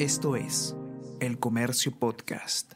Esto 0.00 0.34
es 0.34 0.74
El 1.20 1.38
Comercio 1.38 1.92
Podcast. 1.92 2.72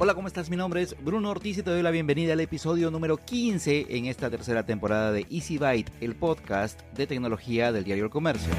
Hola, 0.00 0.14
¿cómo 0.14 0.26
estás? 0.26 0.50
Mi 0.50 0.56
nombre 0.56 0.82
es 0.82 0.96
Bruno 1.04 1.30
Ortiz 1.30 1.58
y 1.58 1.62
te 1.62 1.70
doy 1.70 1.82
la 1.82 1.92
bienvenida 1.92 2.32
al 2.32 2.40
episodio 2.40 2.90
número 2.90 3.18
15 3.18 3.86
en 3.88 4.06
esta 4.06 4.28
tercera 4.28 4.66
temporada 4.66 5.12
de 5.12 5.24
Easy 5.30 5.56
Byte, 5.56 5.92
el 6.00 6.16
podcast 6.16 6.82
de 6.96 7.06
tecnología 7.06 7.70
del 7.70 7.84
diario 7.84 8.06
El 8.06 8.10
Comercio. 8.10 8.52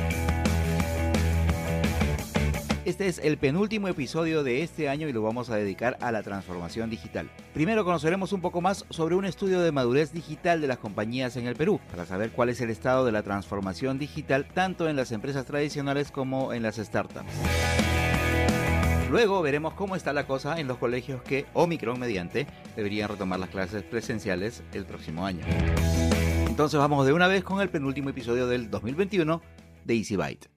Este 2.87 3.07
es 3.07 3.19
el 3.19 3.37
penúltimo 3.37 3.89
episodio 3.89 4.43
de 4.43 4.63
este 4.63 4.87
año 4.87 5.09
y 5.09 5.11
lo 5.11 5.21
vamos 5.21 5.49
a 5.49 5.57
dedicar 5.57 5.97
a 5.99 6.09
la 6.13 6.23
transformación 6.23 6.89
digital. 6.89 7.29
Primero 7.53 7.83
conoceremos 7.83 8.31
un 8.31 8.39
poco 8.39 8.61
más 8.61 8.85
sobre 8.91 9.15
un 9.15 9.25
estudio 9.25 9.59
de 9.59 9.73
madurez 9.73 10.13
digital 10.13 10.61
de 10.61 10.67
las 10.67 10.77
compañías 10.77 11.35
en 11.35 11.47
el 11.47 11.57
Perú, 11.57 11.81
para 11.91 12.05
saber 12.05 12.31
cuál 12.31 12.47
es 12.47 12.61
el 12.61 12.69
estado 12.69 13.03
de 13.03 13.11
la 13.11 13.23
transformación 13.23 13.99
digital 13.99 14.47
tanto 14.53 14.87
en 14.87 14.95
las 14.95 15.11
empresas 15.11 15.45
tradicionales 15.45 16.11
como 16.11 16.53
en 16.53 16.63
las 16.63 16.77
startups. 16.77 17.29
Luego 19.11 19.41
veremos 19.41 19.73
cómo 19.73 19.97
está 19.97 20.13
la 20.13 20.25
cosa 20.25 20.57
en 20.57 20.69
los 20.69 20.77
colegios 20.77 21.21
que, 21.23 21.45
Omicron 21.51 21.99
mediante, 21.99 22.47
deberían 22.77 23.09
retomar 23.09 23.41
las 23.41 23.49
clases 23.49 23.83
presenciales 23.83 24.63
el 24.71 24.85
próximo 24.85 25.25
año. 25.25 25.43
Entonces 26.47 26.79
vamos 26.79 27.05
de 27.05 27.11
una 27.11 27.27
vez 27.27 27.43
con 27.43 27.59
el 27.59 27.67
penúltimo 27.67 28.11
episodio 28.11 28.47
del 28.47 28.71
2021 28.71 29.41
de 29.83 29.93
Easy 29.93 30.15
Byte. 30.15 30.56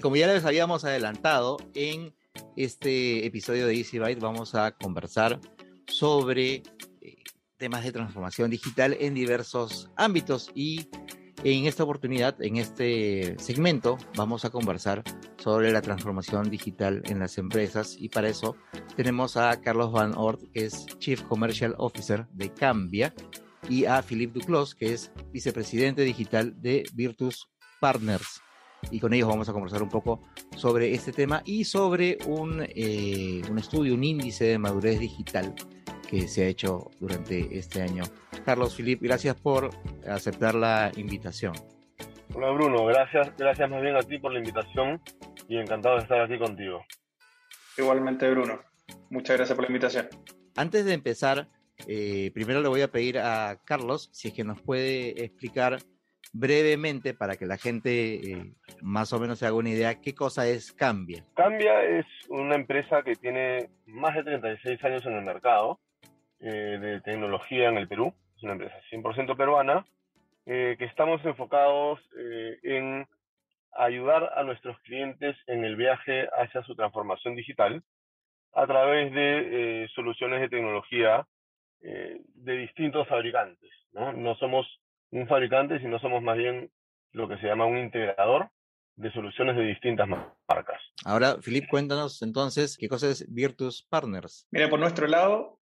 Como 0.00 0.16
ya 0.16 0.26
les 0.26 0.44
habíamos 0.44 0.84
adelantado, 0.84 1.58
en 1.74 2.14
este 2.56 3.26
episodio 3.26 3.66
de 3.66 3.74
Easy 3.74 3.98
Byte 3.98 4.20
vamos 4.20 4.54
a 4.54 4.72
conversar 4.72 5.40
sobre 5.86 6.62
temas 7.56 7.84
de 7.84 7.92
transformación 7.92 8.50
digital 8.50 8.96
en 8.98 9.14
diversos 9.14 9.90
ámbitos 9.96 10.50
y 10.54 10.88
en 11.42 11.66
esta 11.66 11.84
oportunidad, 11.84 12.40
en 12.42 12.56
este 12.56 13.38
segmento, 13.38 13.96
vamos 14.14 14.44
a 14.44 14.50
conversar 14.50 15.02
sobre 15.38 15.72
la 15.72 15.80
transformación 15.80 16.50
digital 16.50 17.02
en 17.06 17.18
las 17.18 17.38
empresas 17.38 17.96
y 17.98 18.10
para 18.10 18.28
eso 18.28 18.56
tenemos 18.94 19.36
a 19.36 19.60
Carlos 19.60 19.90
Van 19.90 20.14
Ort, 20.16 20.42
que 20.52 20.66
es 20.66 20.86
Chief 20.98 21.22
Commercial 21.22 21.74
Officer 21.78 22.26
de 22.32 22.52
Cambia, 22.52 23.14
y 23.68 23.84
a 23.84 24.02
Philippe 24.02 24.38
Duclos, 24.38 24.74
que 24.74 24.92
es 24.92 25.12
vicepresidente 25.32 26.02
digital 26.02 26.60
de 26.60 26.84
Virtus 26.94 27.48
Partners. 27.80 28.42
Y 28.90 29.00
con 29.00 29.12
ellos 29.12 29.28
vamos 29.28 29.48
a 29.48 29.52
conversar 29.52 29.82
un 29.82 29.88
poco 29.88 30.20
sobre 30.56 30.92
este 30.92 31.12
tema 31.12 31.42
y 31.44 31.64
sobre 31.64 32.18
un, 32.26 32.64
eh, 32.68 33.42
un 33.50 33.58
estudio, 33.58 33.94
un 33.94 34.04
índice 34.04 34.44
de 34.44 34.58
madurez 34.58 34.98
digital 34.98 35.54
que 36.08 36.26
se 36.26 36.44
ha 36.44 36.46
hecho 36.48 36.90
durante 36.98 37.56
este 37.56 37.82
año. 37.82 38.04
Carlos 38.44 38.74
Filip, 38.74 39.00
gracias 39.00 39.36
por 39.36 39.70
aceptar 40.08 40.54
la 40.54 40.90
invitación. 40.96 41.52
Hola 42.34 42.50
Bruno, 42.50 42.84
gracias, 42.86 43.36
gracias 43.36 43.68
más 43.68 43.82
bien 43.82 43.96
a 43.96 44.02
ti 44.02 44.18
por 44.18 44.32
la 44.32 44.38
invitación 44.38 45.00
y 45.48 45.56
encantado 45.56 45.96
de 45.96 46.02
estar 46.02 46.20
aquí 46.20 46.38
contigo. 46.38 46.84
Igualmente 47.76 48.30
Bruno, 48.30 48.60
muchas 49.10 49.36
gracias 49.36 49.56
por 49.56 49.64
la 49.64 49.68
invitación. 49.68 50.08
Antes 50.56 50.84
de 50.84 50.94
empezar, 50.94 51.48
eh, 51.86 52.30
primero 52.34 52.60
le 52.60 52.68
voy 52.68 52.82
a 52.82 52.90
pedir 52.90 53.18
a 53.18 53.60
Carlos 53.64 54.10
si 54.12 54.28
es 54.28 54.34
que 54.34 54.44
nos 54.44 54.60
puede 54.60 55.24
explicar 55.24 55.78
brevemente 56.32 57.14
para 57.14 57.36
que 57.36 57.46
la 57.46 57.56
gente 57.56 58.14
eh, 58.14 58.52
más 58.82 59.12
o 59.12 59.18
menos 59.18 59.38
se 59.38 59.46
haga 59.46 59.56
una 59.56 59.70
idea 59.70 60.00
qué 60.00 60.14
cosa 60.14 60.46
es 60.46 60.72
Cambia. 60.72 61.24
Cambia 61.34 61.82
es 61.82 62.06
una 62.28 62.54
empresa 62.54 63.02
que 63.02 63.16
tiene 63.16 63.70
más 63.86 64.14
de 64.14 64.22
36 64.22 64.84
años 64.84 65.06
en 65.06 65.14
el 65.14 65.24
mercado 65.24 65.80
eh, 66.42 66.78
de 66.80 67.00
tecnología 67.02 67.68
en 67.68 67.76
el 67.76 67.86
Perú, 67.86 68.14
es 68.34 68.42
una 68.42 68.52
empresa 68.52 68.74
100% 68.90 69.36
peruana, 69.36 69.84
eh, 70.46 70.74
que 70.78 70.86
estamos 70.86 71.22
enfocados 71.26 72.00
eh, 72.16 72.58
en 72.62 73.06
ayudar 73.72 74.32
a 74.34 74.42
nuestros 74.42 74.78
clientes 74.80 75.36
en 75.46 75.66
el 75.66 75.76
viaje 75.76 76.28
hacia 76.38 76.62
su 76.62 76.74
transformación 76.74 77.36
digital 77.36 77.82
a 78.54 78.66
través 78.66 79.12
de 79.12 79.86
soluciones 79.94 80.40
de 80.40 80.48
tecnología 80.48 81.24
de 81.80 82.56
distintos 82.56 83.06
fabricantes. 83.06 83.70
¿no? 83.92 84.12
no 84.12 84.34
somos 84.34 84.66
un 85.12 85.26
fabricante, 85.26 85.78
sino 85.80 85.98
somos 85.98 86.22
más 86.22 86.36
bien 86.36 86.70
lo 87.12 87.28
que 87.28 87.36
se 87.38 87.46
llama 87.46 87.66
un 87.66 87.78
integrador 87.78 88.50
de 88.96 89.12
soluciones 89.12 89.56
de 89.56 89.62
distintas 89.62 90.08
marcas. 90.08 90.80
Ahora, 91.04 91.36
Filip, 91.40 91.68
cuéntanos 91.68 92.22
entonces 92.22 92.76
qué 92.76 92.88
cosa 92.88 93.08
es 93.08 93.32
Virtus 93.32 93.86
Partners. 93.88 94.46
Mira, 94.50 94.68
por 94.68 94.78
nuestro 94.78 95.06
lado, 95.06 95.59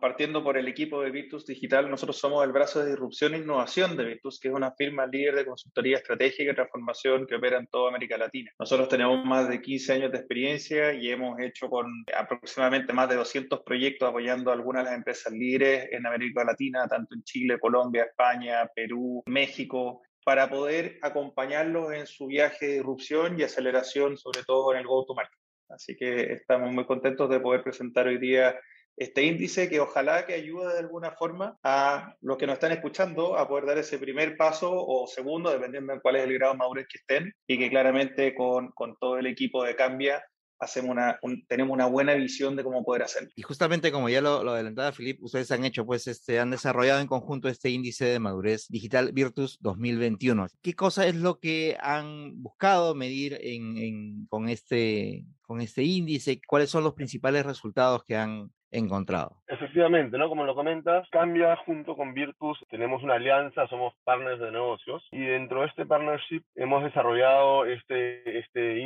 partiendo 0.00 0.42
por 0.42 0.56
el 0.56 0.68
equipo 0.68 1.02
de 1.02 1.10
Virtus 1.10 1.46
Digital, 1.46 1.90
nosotros 1.90 2.18
somos 2.18 2.44
el 2.44 2.52
brazo 2.52 2.80
de 2.80 2.90
disrupción 2.90 3.34
e 3.34 3.38
innovación 3.38 3.96
de 3.96 4.04
Virtus, 4.04 4.40
que 4.40 4.48
es 4.48 4.54
una 4.54 4.72
firma 4.72 5.06
líder 5.06 5.36
de 5.36 5.46
consultoría 5.46 5.98
estratégica 5.98 6.50
y 6.50 6.54
transformación 6.54 7.26
que 7.26 7.36
opera 7.36 7.58
en 7.58 7.66
toda 7.68 7.90
América 7.90 8.16
Latina. 8.18 8.50
Nosotros 8.58 8.88
tenemos 8.88 9.24
más 9.24 9.48
de 9.48 9.60
15 9.60 9.92
años 9.92 10.12
de 10.12 10.18
experiencia 10.18 10.92
y 10.92 11.10
hemos 11.10 11.38
hecho 11.40 11.68
con 11.68 11.86
aproximadamente 12.16 12.92
más 12.92 13.08
de 13.08 13.16
200 13.16 13.60
proyectos 13.60 14.08
apoyando 14.08 14.50
a 14.50 14.54
algunas 14.54 14.84
de 14.84 14.90
las 14.90 14.98
empresas 14.98 15.32
líderes 15.32 15.88
en 15.92 16.06
América 16.06 16.44
Latina, 16.44 16.86
tanto 16.88 17.14
en 17.14 17.22
Chile, 17.22 17.58
Colombia, 17.60 18.04
España, 18.04 18.68
Perú, 18.74 19.22
México, 19.26 20.02
para 20.24 20.50
poder 20.50 20.98
acompañarlos 21.02 21.92
en 21.92 22.06
su 22.06 22.26
viaje 22.26 22.66
de 22.66 22.72
disrupción 22.74 23.38
y 23.38 23.44
aceleración, 23.44 24.16
sobre 24.16 24.42
todo 24.44 24.72
en 24.72 24.80
el 24.80 24.86
go-to-market. 24.86 25.38
Así 25.70 25.96
que 25.96 26.32
estamos 26.32 26.72
muy 26.72 26.84
contentos 26.84 27.30
de 27.30 27.40
poder 27.40 27.62
presentar 27.62 28.08
hoy 28.08 28.18
día 28.18 28.58
este 29.00 29.24
índice 29.24 29.70
que 29.70 29.80
ojalá 29.80 30.26
que 30.26 30.34
ayude 30.34 30.74
de 30.74 30.78
alguna 30.80 31.12
forma 31.12 31.58
a 31.62 32.14
los 32.20 32.36
que 32.36 32.46
nos 32.46 32.54
están 32.54 32.72
escuchando 32.72 33.34
a 33.38 33.48
poder 33.48 33.64
dar 33.64 33.78
ese 33.78 33.98
primer 33.98 34.36
paso 34.36 34.70
o 34.70 35.06
segundo, 35.06 35.50
dependiendo 35.50 35.94
de 35.94 36.00
cuál 36.00 36.16
es 36.16 36.24
el 36.24 36.34
grado 36.34 36.52
de 36.52 36.58
madurez 36.58 36.86
que 36.86 36.98
estén, 36.98 37.32
y 37.46 37.58
que 37.58 37.70
claramente 37.70 38.34
con, 38.34 38.68
con 38.72 38.96
todo 38.98 39.18
el 39.18 39.26
equipo 39.26 39.64
de 39.64 39.74
Cambia 39.74 40.22
hacemos 40.58 40.90
una, 40.90 41.18
tenemos 41.48 41.72
una 41.72 41.86
buena 41.86 42.12
visión 42.12 42.54
de 42.56 42.62
cómo 42.62 42.84
poder 42.84 43.04
hacerlo. 43.04 43.30
Y 43.36 43.40
justamente 43.40 43.90
como 43.90 44.10
ya 44.10 44.20
lo, 44.20 44.44
lo 44.44 44.52
adelantaba 44.52 44.92
Filip, 44.92 45.22
ustedes 45.22 45.50
han 45.50 45.64
hecho, 45.64 45.86
pues, 45.86 46.06
este, 46.06 46.38
han 46.38 46.50
desarrollado 46.50 47.00
en 47.00 47.06
conjunto 47.06 47.48
este 47.48 47.70
índice 47.70 48.04
de 48.04 48.18
madurez 48.18 48.66
digital 48.68 49.12
Virtus 49.12 49.56
2021. 49.62 50.46
¿Qué 50.60 50.74
cosa 50.74 51.06
es 51.06 51.14
lo 51.14 51.38
que 51.38 51.78
han 51.80 52.42
buscado 52.42 52.94
medir 52.94 53.38
en, 53.40 53.78
en, 53.78 54.26
con, 54.26 54.50
este, 54.50 55.24
con 55.40 55.62
este 55.62 55.84
índice? 55.84 56.38
¿Cuáles 56.46 56.68
son 56.68 56.84
los 56.84 56.92
principales 56.92 57.46
resultados 57.46 58.04
que 58.04 58.16
han, 58.16 58.52
encontrado. 58.70 59.36
Efectivamente, 59.48 60.16
¿no? 60.16 60.28
Como 60.28 60.44
lo 60.44 60.54
comentas, 60.54 61.08
Cambia 61.10 61.56
junto 61.56 61.96
con 61.96 62.14
Virtus, 62.14 62.58
tenemos 62.70 63.02
una 63.02 63.14
alianza, 63.14 63.66
somos 63.68 63.94
partners 64.04 64.40
de 64.40 64.52
negocios 64.52 65.06
y 65.10 65.24
dentro 65.24 65.60
de 65.60 65.66
este 65.68 65.86
partnership 65.86 66.42
hemos 66.54 66.84
desarrollado 66.84 67.66
este, 67.66 68.38
este 68.38 68.78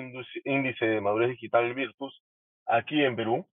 índice 0.45 0.87
de 0.87 1.01
madurez 1.01 1.31
digital 1.31 1.75
Virtus 1.75 2.23
aquí 2.67 3.03
en 3.03 3.17
Perú, 3.17 3.47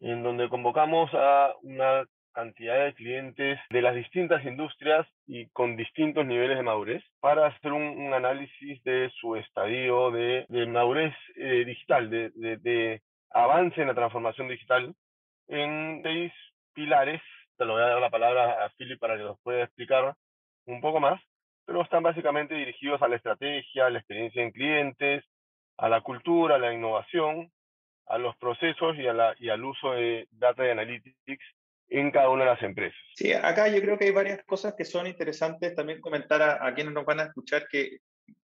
en 0.00 0.22
donde 0.22 0.48
convocamos 0.48 1.10
a 1.14 1.54
una 1.62 2.04
cantidad 2.32 2.84
de 2.84 2.94
clientes 2.94 3.58
de 3.70 3.82
las 3.82 3.94
distintas 3.94 4.44
industrias 4.44 5.06
y 5.26 5.48
con 5.48 5.76
distintos 5.76 6.24
niveles 6.24 6.56
de 6.56 6.62
madurez 6.62 7.02
para 7.20 7.46
hacer 7.46 7.72
un, 7.72 8.12
análisis 8.12 8.82
de 8.84 9.10
su 9.20 9.34
estadio 9.36 10.10
de, 10.12 10.46
madurez 10.68 11.14
eh, 11.36 11.64
digital, 11.64 12.10
de, 12.10 12.30
de 12.34 13.02
avance 13.30 13.80
en 13.80 13.88
la 13.88 13.94
transformación 13.94 14.48
digital 14.48 14.94
en 15.48 16.00
seis 16.02 16.32
pilares. 16.74 17.20
Te 17.56 17.64
lo 17.64 17.74
voy 17.74 17.82
a 17.82 17.86
dar 17.86 18.00
la 18.00 18.10
palabra 18.10 18.64
a 18.64 18.70
Philip 18.70 19.00
para 19.00 19.16
que 19.16 19.24
nos 19.24 19.40
pueda 19.40 19.64
explicar 19.64 20.14
un 20.66 20.80
poco 20.80 21.00
más, 21.00 21.20
pero 21.64 21.82
están 21.82 22.02
básicamente 22.02 22.54
dirigidos 22.54 23.02
a 23.02 23.08
la 23.08 23.16
estrategia, 23.16 23.86
a 23.86 23.90
la 23.90 23.98
experiencia 23.98 24.42
en 24.42 24.52
clientes, 24.52 25.24
a 25.76 25.88
la 25.88 26.00
cultura, 26.02 26.56
a 26.56 26.58
la 26.58 26.72
innovación, 26.72 27.50
a 28.06 28.18
los 28.18 28.36
procesos 28.36 28.96
y, 28.96 29.06
a 29.06 29.12
la, 29.12 29.34
y 29.38 29.48
al 29.48 29.64
uso 29.64 29.92
de 29.92 30.28
data 30.30 30.66
y 30.66 30.70
analytics 30.70 31.44
en 31.88 32.10
cada 32.10 32.28
una 32.28 32.44
de 32.44 32.50
las 32.50 32.62
empresas. 32.62 32.98
Sí, 33.14 33.32
acá 33.32 33.68
yo 33.68 33.80
creo 33.80 33.98
que 33.98 34.06
hay 34.06 34.12
varias 34.12 34.42
cosas 34.44 34.74
que 34.74 34.84
son 34.84 35.06
interesantes 35.06 35.74
también 35.74 36.00
comentar 36.00 36.42
a, 36.42 36.66
a 36.66 36.74
quienes 36.74 36.92
nos 36.92 37.04
van 37.04 37.20
a 37.20 37.24
escuchar 37.24 37.66
que 37.68 37.98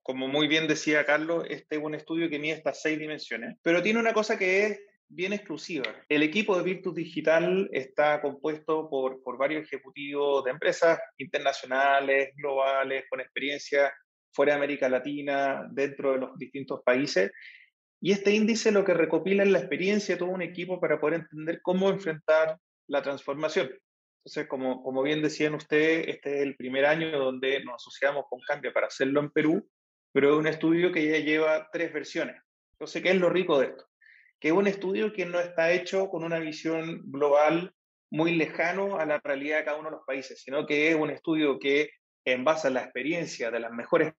como 0.02 0.28
muy 0.28 0.48
bien 0.48 0.66
decía 0.66 1.04
Carlos, 1.04 1.44
este 1.48 1.76
es 1.76 1.82
un 1.82 1.94
estudio 1.94 2.28
que 2.28 2.38
mide 2.38 2.54
estas 2.54 2.82
seis 2.82 2.98
dimensiones, 2.98 3.56
pero 3.62 3.82
tiene 3.82 4.00
una 4.00 4.12
cosa 4.12 4.38
que 4.38 4.66
es 4.66 4.80
bien 5.10 5.32
exclusiva. 5.32 5.84
El 6.08 6.22
equipo 6.22 6.56
de 6.56 6.62
Virtus 6.62 6.94
Digital 6.94 7.68
está 7.72 8.22
compuesto 8.22 8.88
por, 8.88 9.22
por 9.22 9.36
varios 9.36 9.64
ejecutivos 9.64 10.44
de 10.44 10.52
empresas 10.52 10.98
internacionales, 11.18 12.30
globales, 12.36 13.04
con 13.10 13.20
experiencia 13.20 13.92
fuera 14.32 14.52
de 14.52 14.58
América 14.58 14.88
Latina, 14.88 15.68
dentro 15.72 16.12
de 16.12 16.18
los 16.18 16.38
distintos 16.38 16.82
países. 16.84 17.32
Y 18.00 18.12
este 18.12 18.30
índice 18.30 18.70
lo 18.70 18.84
que 18.84 18.94
recopila 18.94 19.42
es 19.42 19.50
la 19.50 19.58
experiencia 19.58 20.14
de 20.14 20.20
todo 20.20 20.30
un 20.30 20.42
equipo 20.42 20.80
para 20.80 21.00
poder 21.00 21.20
entender 21.20 21.60
cómo 21.60 21.90
enfrentar 21.90 22.56
la 22.86 23.02
transformación. 23.02 23.68
Entonces, 24.20 24.48
como, 24.48 24.82
como 24.82 25.02
bien 25.02 25.22
decían 25.22 25.54
ustedes, 25.54 26.06
este 26.06 26.36
es 26.36 26.42
el 26.42 26.56
primer 26.56 26.86
año 26.86 27.10
donde 27.18 27.64
nos 27.64 27.74
asociamos 27.76 28.26
con 28.30 28.40
Cambia 28.46 28.72
para 28.72 28.86
hacerlo 28.86 29.20
en 29.20 29.30
Perú, 29.30 29.68
pero 30.12 30.32
es 30.32 30.38
un 30.38 30.46
estudio 30.46 30.92
que 30.92 31.06
ya 31.10 31.18
lleva 31.18 31.68
tres 31.72 31.92
versiones. 31.92 32.36
Entonces, 32.72 33.02
¿qué 33.02 33.10
es 33.10 33.16
lo 33.16 33.28
rico 33.28 33.58
de 33.58 33.66
esto? 33.66 33.89
Que 34.40 34.48
es 34.48 34.54
un 34.54 34.66
estudio 34.66 35.12
que 35.12 35.26
no 35.26 35.38
está 35.38 35.70
hecho 35.72 36.08
con 36.08 36.24
una 36.24 36.38
visión 36.38 37.02
global 37.04 37.72
muy 38.10 38.34
lejano 38.34 38.98
a 38.98 39.06
la 39.06 39.20
realidad 39.22 39.58
de 39.58 39.64
cada 39.64 39.78
uno 39.78 39.90
de 39.90 39.96
los 39.96 40.06
países, 40.06 40.42
sino 40.42 40.66
que 40.66 40.88
es 40.88 40.96
un 40.96 41.10
estudio 41.10 41.58
que, 41.58 41.90
en 42.24 42.44
base 42.44 42.68
a 42.68 42.70
la 42.70 42.82
experiencia 42.82 43.50
de 43.50 43.60
las 43.60 43.70
mejores 43.70 44.12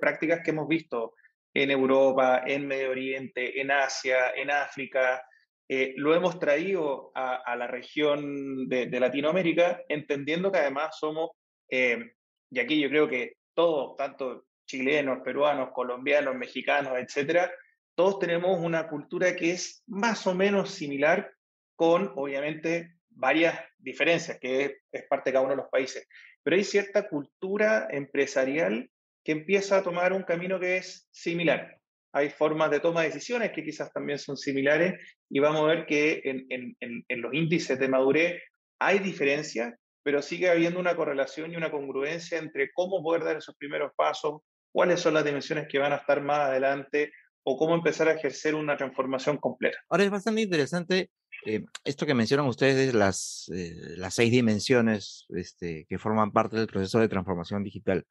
prácticas 0.00 0.40
que 0.44 0.50
hemos 0.50 0.68
visto 0.68 1.14
en 1.54 1.70
Europa, 1.70 2.42
en 2.46 2.66
Medio 2.66 2.90
Oriente, 2.90 3.60
en 3.60 3.70
Asia, 3.70 4.30
en 4.36 4.50
África, 4.50 5.22
eh, 5.68 5.94
lo 5.96 6.14
hemos 6.14 6.38
traído 6.38 7.10
a, 7.14 7.54
la 7.56 7.66
región 7.66 8.68
de, 8.68 8.88
Latinoamérica, 9.00 9.82
entendiendo 9.88 10.50
que 10.50 10.58
además 10.58 10.96
somos, 10.98 11.30
eh, 11.70 12.12
y 12.50 12.58
aquí 12.58 12.80
yo 12.80 12.88
creo 12.88 13.08
que 13.08 13.34
todos, 13.54 13.96
tanto 13.96 14.46
chilenos, 14.66 15.20
peruanos, 15.22 15.70
colombianos, 15.74 16.36
mexicanos, 16.36 16.94
etcétera, 16.98 17.50
todos 17.98 18.20
tenemos 18.20 18.60
una 18.60 18.88
cultura 18.88 19.34
que 19.34 19.50
es 19.50 19.82
más 19.88 20.24
o 20.28 20.32
menos 20.32 20.70
similar, 20.70 21.32
con 21.74 22.12
obviamente 22.14 22.94
varias 23.10 23.58
diferencias, 23.76 24.38
que 24.38 24.76
es, 24.92 25.04
parte 25.08 25.30
de 25.30 25.32
cada 25.32 25.44
uno 25.44 25.56
de 25.56 25.62
los 25.62 25.68
países. 25.68 26.06
Pero 26.44 26.56
hay 26.56 26.62
cierta 26.62 27.08
cultura 27.08 27.88
empresarial 27.90 28.88
que 29.24 29.32
empieza 29.32 29.78
a 29.78 29.82
tomar 29.82 30.12
un 30.12 30.22
camino 30.22 30.60
que 30.60 30.76
es 30.76 31.08
similar. 31.10 31.76
Hay 32.12 32.30
formas 32.30 32.70
de 32.70 32.78
toma 32.78 33.02
de 33.02 33.08
decisiones 33.08 33.50
que 33.50 33.64
quizás 33.64 33.92
también 33.92 34.20
son 34.20 34.36
similares 34.36 34.94
y 35.28 35.40
vamos 35.40 35.62
a 35.62 35.74
ver 35.74 35.86
que 35.86 36.20
en, 36.22 36.46
en 36.78 37.20
los 37.20 37.34
índices 37.34 37.80
de 37.80 37.88
madurez 37.88 38.40
hay 38.78 39.00
diferencias, 39.00 39.74
pero 40.04 40.22
sigue 40.22 40.48
habiendo 40.48 40.78
una 40.78 40.94
correlación 40.94 41.50
y 41.50 41.56
una 41.56 41.72
congruencia 41.72 42.38
entre 42.38 42.70
cómo 42.72 43.02
poder 43.02 43.24
dar 43.24 43.38
esos 43.38 43.56
primeros 43.56 43.90
pasos, 43.96 44.42
cuáles 44.70 45.00
son 45.00 45.14
las 45.14 45.24
dimensiones 45.24 45.66
que 45.66 45.80
van 45.80 45.92
a 45.92 45.96
estar 45.96 46.22
más 46.22 46.50
adelante 46.50 47.10
o 47.50 47.56
cómo 47.56 47.74
empezar 47.74 48.08
a 48.08 48.12
ejercer 48.12 48.54
una 48.54 48.76
transformación 48.76 49.38
completa. 49.38 49.78
Ahora 49.88 50.04
es 50.04 50.10
bastante 50.10 50.42
interesante 50.42 51.10
eh, 51.46 51.64
esto 51.84 52.04
que 52.04 52.12
mencionan 52.12 52.46
ustedes, 52.46 52.92
las, 52.92 53.50
eh, 53.54 53.74
las 53.96 54.14
seis 54.14 54.30
dimensiones 54.30 55.24
este, 55.30 55.86
que 55.88 55.98
forman 55.98 56.30
parte 56.30 56.58
del 56.58 56.66
proceso 56.66 56.98
de 56.98 57.08
transformación 57.08 57.64
digital 57.64 58.06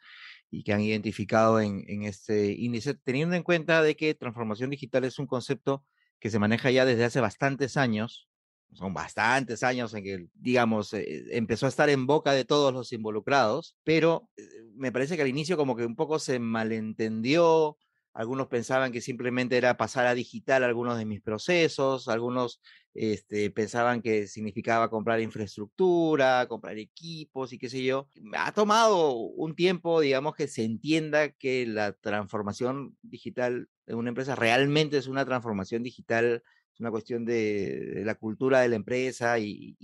y 0.49 0.63
que 0.63 0.73
han 0.73 0.81
identificado 0.81 1.59
en, 1.59 1.83
en, 1.87 2.03
este 2.03 2.53
índice, 2.53 2.95
teniendo 2.95 3.35
en 3.35 3.43
cuenta 3.43 3.83
de 3.83 3.95
que 3.95 4.15
transformación 4.15 4.71
digital 4.71 5.03
es 5.03 5.19
un 5.19 5.27
concepto 5.27 5.85
que 6.19 6.31
se 6.31 6.39
maneja 6.39 6.71
ya 6.71 6.85
desde 6.85 7.05
hace 7.05 7.21
bastantes 7.21 7.77
años, 7.77 8.27
son 8.73 8.93
bastantes 8.93 9.61
años 9.61 9.93
en 9.93 10.03
que, 10.03 10.27
digamos, 10.33 10.93
eh, 10.93 11.25
empezó 11.31 11.67
a 11.67 11.69
estar 11.69 11.91
en 11.91 12.07
boca 12.07 12.31
de 12.31 12.43
todos 12.43 12.73
los 12.73 12.91
involucrados, 12.91 13.75
pero 13.83 14.29
me 14.73 14.91
parece 14.91 15.15
que 15.15 15.21
al 15.21 15.27
inicio 15.27 15.57
como 15.57 15.75
que 15.75 15.85
un 15.85 15.95
poco 15.95 16.17
se 16.17 16.39
malentendió, 16.39 17.77
algunos 18.17 18.47
pensaban 18.47 18.91
que 18.91 18.99
simplemente 18.99 19.57
era 19.57 19.77
pasar 19.77 20.07
a 20.07 20.15
digital 20.15 20.63
algunos 20.63 20.97
de 20.97 21.05
mis 21.05 21.21
procesos, 21.21 22.07
algunos 22.07 22.59
este, 22.95 23.51
pensaban 23.51 24.01
que 24.01 24.25
significaba 24.25 24.89
comprar 24.89 25.21
infraestructura, 25.21 26.47
comprar 26.47 26.79
equipos 26.79 27.53
y 27.53 27.59
qué 27.59 27.69
sé 27.69 27.83
yo. 27.83 28.09
Ha 28.35 28.51
tomado 28.53 29.11
un 29.11 29.55
tiempo, 29.55 30.01
digamos, 30.01 30.33
que 30.33 30.47
se 30.47 30.63
entienda 30.63 31.29
que 31.29 31.67
la 31.67 31.93
transformación 31.93 32.97
digital 33.03 33.69
de 33.85 33.93
una 33.93 34.09
empresa 34.09 34.35
realmente 34.35 34.97
es 34.97 35.05
una 35.05 35.23
transformación 35.23 35.83
digital, 35.83 36.41
es 36.73 36.79
una 36.79 36.89
cuestión 36.89 37.23
de, 37.23 38.01
la 38.03 38.15
cultura 38.15 38.61
de 38.61 38.69
la 38.69 38.77
empresa 38.77 39.37
y, 39.37 39.77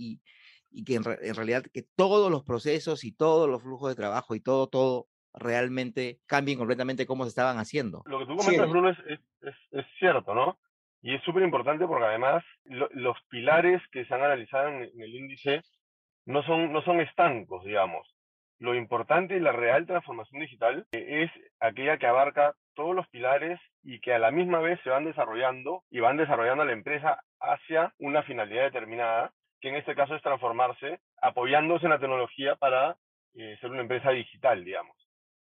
que 0.84 0.96
en, 0.96 1.04
realidad 1.04 1.62
que 1.72 1.86
todos 1.94 2.32
los 2.32 2.42
procesos 2.42 3.04
y 3.04 3.12
todos 3.12 3.48
los 3.48 3.62
flujos 3.62 3.90
de 3.90 3.94
trabajo 3.94 4.34
y 4.34 4.40
todo, 4.40 4.66
todo 4.66 5.06
realmente 5.34 6.18
cambien 6.26 6.58
completamente 6.58 7.06
cómo 7.06 7.24
se 7.24 7.30
estaban 7.30 7.58
haciendo. 7.58 8.02
Lo 8.06 8.20
que 8.20 8.26
tú 8.26 8.36
comentas, 8.36 8.70
Bruno, 8.70 8.90
es, 8.90 8.98
es, 9.08 9.54
es, 9.72 9.86
cierto, 9.98 10.34
¿no? 10.34 10.58
Y 11.02 11.14
es 11.14 11.22
súper 11.22 11.42
importante 11.42 11.86
porque 11.86 12.06
además 12.06 12.42
los 12.64 13.16
pilares 13.28 13.82
que 13.92 14.06
se 14.06 14.14
han 14.14 14.22
analizado 14.22 14.68
en, 14.68 14.82
el 14.82 15.14
índice 15.14 15.62
no 16.24 16.42
son, 16.44 16.72
no 16.72 16.82
son 16.82 17.00
estancos, 17.00 17.64
digamos. 17.64 18.08
Lo 18.58 18.74
importante 18.74 19.36
y 19.36 19.40
la 19.40 19.52
real 19.52 19.86
transformación 19.86 20.40
digital 20.40 20.86
es 20.92 21.30
aquella 21.60 21.98
que 21.98 22.06
abarca 22.06 22.54
todos 22.74 22.94
los 22.94 23.06
pilares 23.08 23.60
y 23.82 24.00
que 24.00 24.14
a 24.14 24.18
la 24.18 24.30
misma 24.30 24.60
vez 24.60 24.80
se 24.82 24.90
van 24.90 25.04
desarrollando 25.04 25.82
y 25.90 26.00
van 26.00 26.16
desarrollando 26.16 26.62
a 26.62 26.66
la 26.66 26.72
empresa 26.72 27.22
hacia 27.40 27.92
una 27.98 28.22
finalidad 28.22 28.62
determinada, 28.62 29.32
que 29.60 29.68
en 29.68 29.76
este 29.76 29.94
caso 29.94 30.14
es 30.14 30.22
transformarse 30.22 31.00
apoyándose 31.20 31.84
en 31.84 31.90
la 31.90 31.98
tecnología 31.98 32.56
para 32.56 32.96
eh, 33.34 33.58
ser 33.60 33.70
una 33.70 33.82
empresa 33.82 34.10
digital, 34.10 34.64
digamos. 34.64 34.96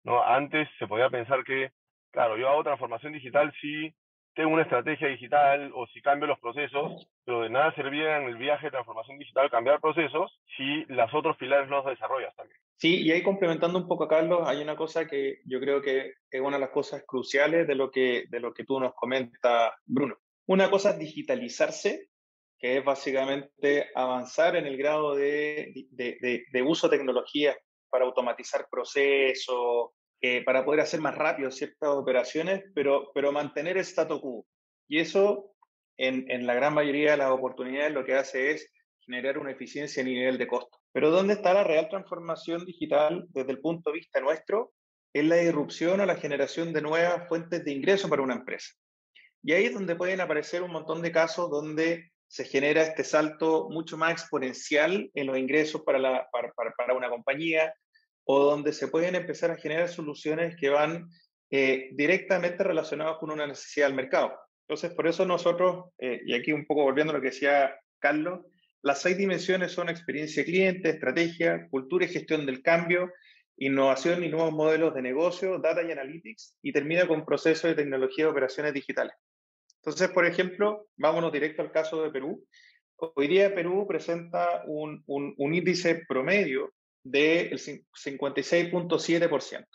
¿No? 0.05 0.23
Antes 0.23 0.69
se 0.79 0.87
podía 0.87 1.11
pensar 1.11 1.45
que, 1.45 1.73
claro, 2.11 2.37
yo 2.37 2.49
hago 2.49 2.65
transformación 2.65 3.13
digital 3.13 3.53
si 3.61 3.95
tengo 4.39 4.51
una 4.51 4.63
estrategia 4.63 5.09
digital 5.09 5.73
o 5.75 5.89
si 5.89 6.01
cambio 6.01 6.29
los 6.29 6.39
procesos, 6.39 7.09
pero 7.25 7.43
de 7.43 7.51
nada 7.51 7.75
servía 7.75 8.19
en 8.19 8.29
el 8.29 8.37
viaje 8.37 8.67
de 8.67 8.71
transformación 8.71 9.19
digital 9.19 9.51
cambiar 9.51 9.81
procesos 9.81 10.31
si 10.57 10.85
las 10.85 11.13
otros 11.13 11.37
pilares 11.37 11.69
no 11.69 11.79
los 11.79 11.87
desarrollas 11.87 12.37
también. 12.37 12.61
Sí, 12.77 13.03
y 13.03 13.11
ahí 13.11 13.25
complementando 13.25 13.81
un 13.81 13.89
poco 13.89 14.05
a 14.05 14.09
Carlos, 14.09 14.43
hay 14.47 14.63
una 14.63 14.77
cosa 14.77 15.09
que 15.09 15.41
yo 15.45 15.59
creo 15.59 15.83
que 15.83 16.13
es 16.31 16.41
una 16.41 16.57
de 16.57 16.61
las 16.61 16.71
cosas 16.71 17.03
cruciales 17.05 17.67
de 17.67 17.75
lo 17.75 17.91
que, 17.91 18.27
de 18.29 18.39
lo 18.39 18.55
que 18.55 18.65
tú 18.65 18.79
nos 18.79 18.95
comentas, 18.95 19.73
Bruno. 19.85 20.17
Una 20.47 20.71
cosa 20.71 20.91
es 20.91 21.01
digitalizarse, 21.01 22.09
que 22.61 22.77
es 22.77 22.85
básicamente 22.85 23.91
avanzar 23.93 24.55
en 24.55 24.67
el 24.67 24.77
grado 24.77 25.17
de, 25.17 25.73
de, 25.91 26.45
de 26.49 26.63
uso 26.63 26.89
de 26.89 26.99
tecnologías 26.99 27.57
para 27.91 28.05
automatizar 28.05 28.67
procesos, 28.71 29.91
eh, 30.21 30.43
para 30.45 30.65
poder 30.65 30.81
hacer 30.81 31.01
más 31.01 31.15
rápido 31.15 31.51
ciertas 31.51 31.91
operaciones, 31.91 32.65
pero, 32.75 33.11
pero 33.15 33.31
mantener 33.31 33.77
el 33.77 33.83
status 33.83 34.21
quo. 34.21 34.47
Y 34.89 34.99
eso, 34.99 35.55
en, 35.97 36.47
la 36.47 36.55
gran 36.55 36.75
mayoría 36.75 37.13
de 37.13 37.19
las 37.19 37.31
oportunidades, 37.31 37.93
lo 37.93 38.05
que 38.05 38.15
hace 38.15 38.51
es 38.51 38.73
generar 39.01 39.39
una 39.39 39.53
eficiencia 39.53 40.03
a 40.03 40.07
nivel 40.07 40.37
de 40.39 40.49
costo. 40.49 40.79
Pero 40.93 41.11
¿dónde 41.11 41.35
está 41.35 41.55
la 41.55 41.65
real 41.65 41.89
transformación 41.89 42.65
digital 42.65 43.27
desde 43.29 43.53
el 43.53 43.61
punto 43.61 43.91
de 43.91 43.99
vista 43.99 44.21
nuestro? 44.21 44.73
Es 45.13 45.25
la 45.25 45.41
irrupción 45.41 46.01
o 46.01 46.07
la 46.07 46.17
generación 46.17 46.73
de 46.73 46.83
nuevas 46.83 47.29
fuentes 47.29 47.65
de 47.65 47.73
ingreso 47.73 48.09
para 48.09 48.23
una 48.23 48.35
empresa. 48.35 48.75
Y 49.43 49.53
ahí 49.53 49.67
es 49.67 49.75
donde 49.75 49.95
pueden 49.95 50.21
aparecer 50.21 50.63
un 50.63 50.73
montón 50.73 51.01
de 51.01 51.13
casos 51.13 51.49
donde 51.49 52.11
se 52.29 52.45
genera 52.45 52.83
este 52.83 53.05
salto 53.05 53.69
mucho 53.71 53.97
más 53.97 54.13
exponencial 54.13 55.11
en 55.15 55.27
los 55.27 55.39
ingresos 55.39 55.83
para, 55.83 56.29
una 56.95 57.09
compañía 57.09 57.75
o 58.25 58.45
donde 58.45 58.73
se 58.75 58.89
pueden 58.89 59.15
empezar 59.15 59.51
a 59.51 59.57
generar 59.57 59.89
soluciones 59.89 60.55
que 60.57 60.69
van 60.69 61.09
eh, 61.51 61.89
directamente 61.93 62.63
relacionadas 62.63 63.17
con 63.19 63.31
una 63.31 63.47
necesidad 63.47 63.87
del 63.87 63.97
mercado. 63.97 64.39
Entonces, 64.69 64.93
por 64.93 65.07
eso 65.07 65.25
nosotros, 65.25 65.87
eh, 65.99 66.21
y 66.27 66.35
aquí 66.35 66.53
un 66.53 66.67
poco 66.67 66.83
volviendo 66.83 67.13
a 67.13 67.17
lo 67.17 67.23
que 67.23 67.31
decía 67.31 67.75
Carlos, 67.99 68.41
las 68.83 69.01
seis 69.01 69.17
dimensiones 69.17 69.73
son 69.73 69.89
experiencia 69.89 70.45
cliente, 70.45 70.91
estrategia, 70.91 71.67
cultura 71.71 72.05
y 72.05 72.09
gestión 72.09 72.45
del 72.45 72.63
cambio, 72.63 73.11
innovación 73.57 74.23
y 74.23 74.29
nuevos 74.29 74.53
modelos 74.53 74.95
de 74.95 75.03
negocio, 75.03 75.59
data 75.59 75.83
y 75.83 75.91
analytics, 75.91 76.59
y 76.63 76.73
termina 76.73 77.09
con 77.09 77.25
procesos 77.25 77.71
de 77.71 77.83
tecnología 77.83 78.27
de 78.27 78.31
operaciones 78.31 78.75
digitales. 78.75 79.15
Entonces, 79.83 80.11
por 80.11 80.27
ejemplo, 80.27 80.87
vámonos 80.97 81.33
directo 81.33 81.63
al 81.63 81.73
caso 81.73 82.03
de 82.03 82.11
Perú. 82.11 82.45
Hoy 82.97 83.29
día 83.29 83.55
Perú 83.55 83.87
presenta 83.87 84.65
un, 84.67 85.05
un, 85.07 85.55
índice 85.55 86.05
promedio 86.09 86.73
del 87.05 87.57
56.7%, 87.59 89.67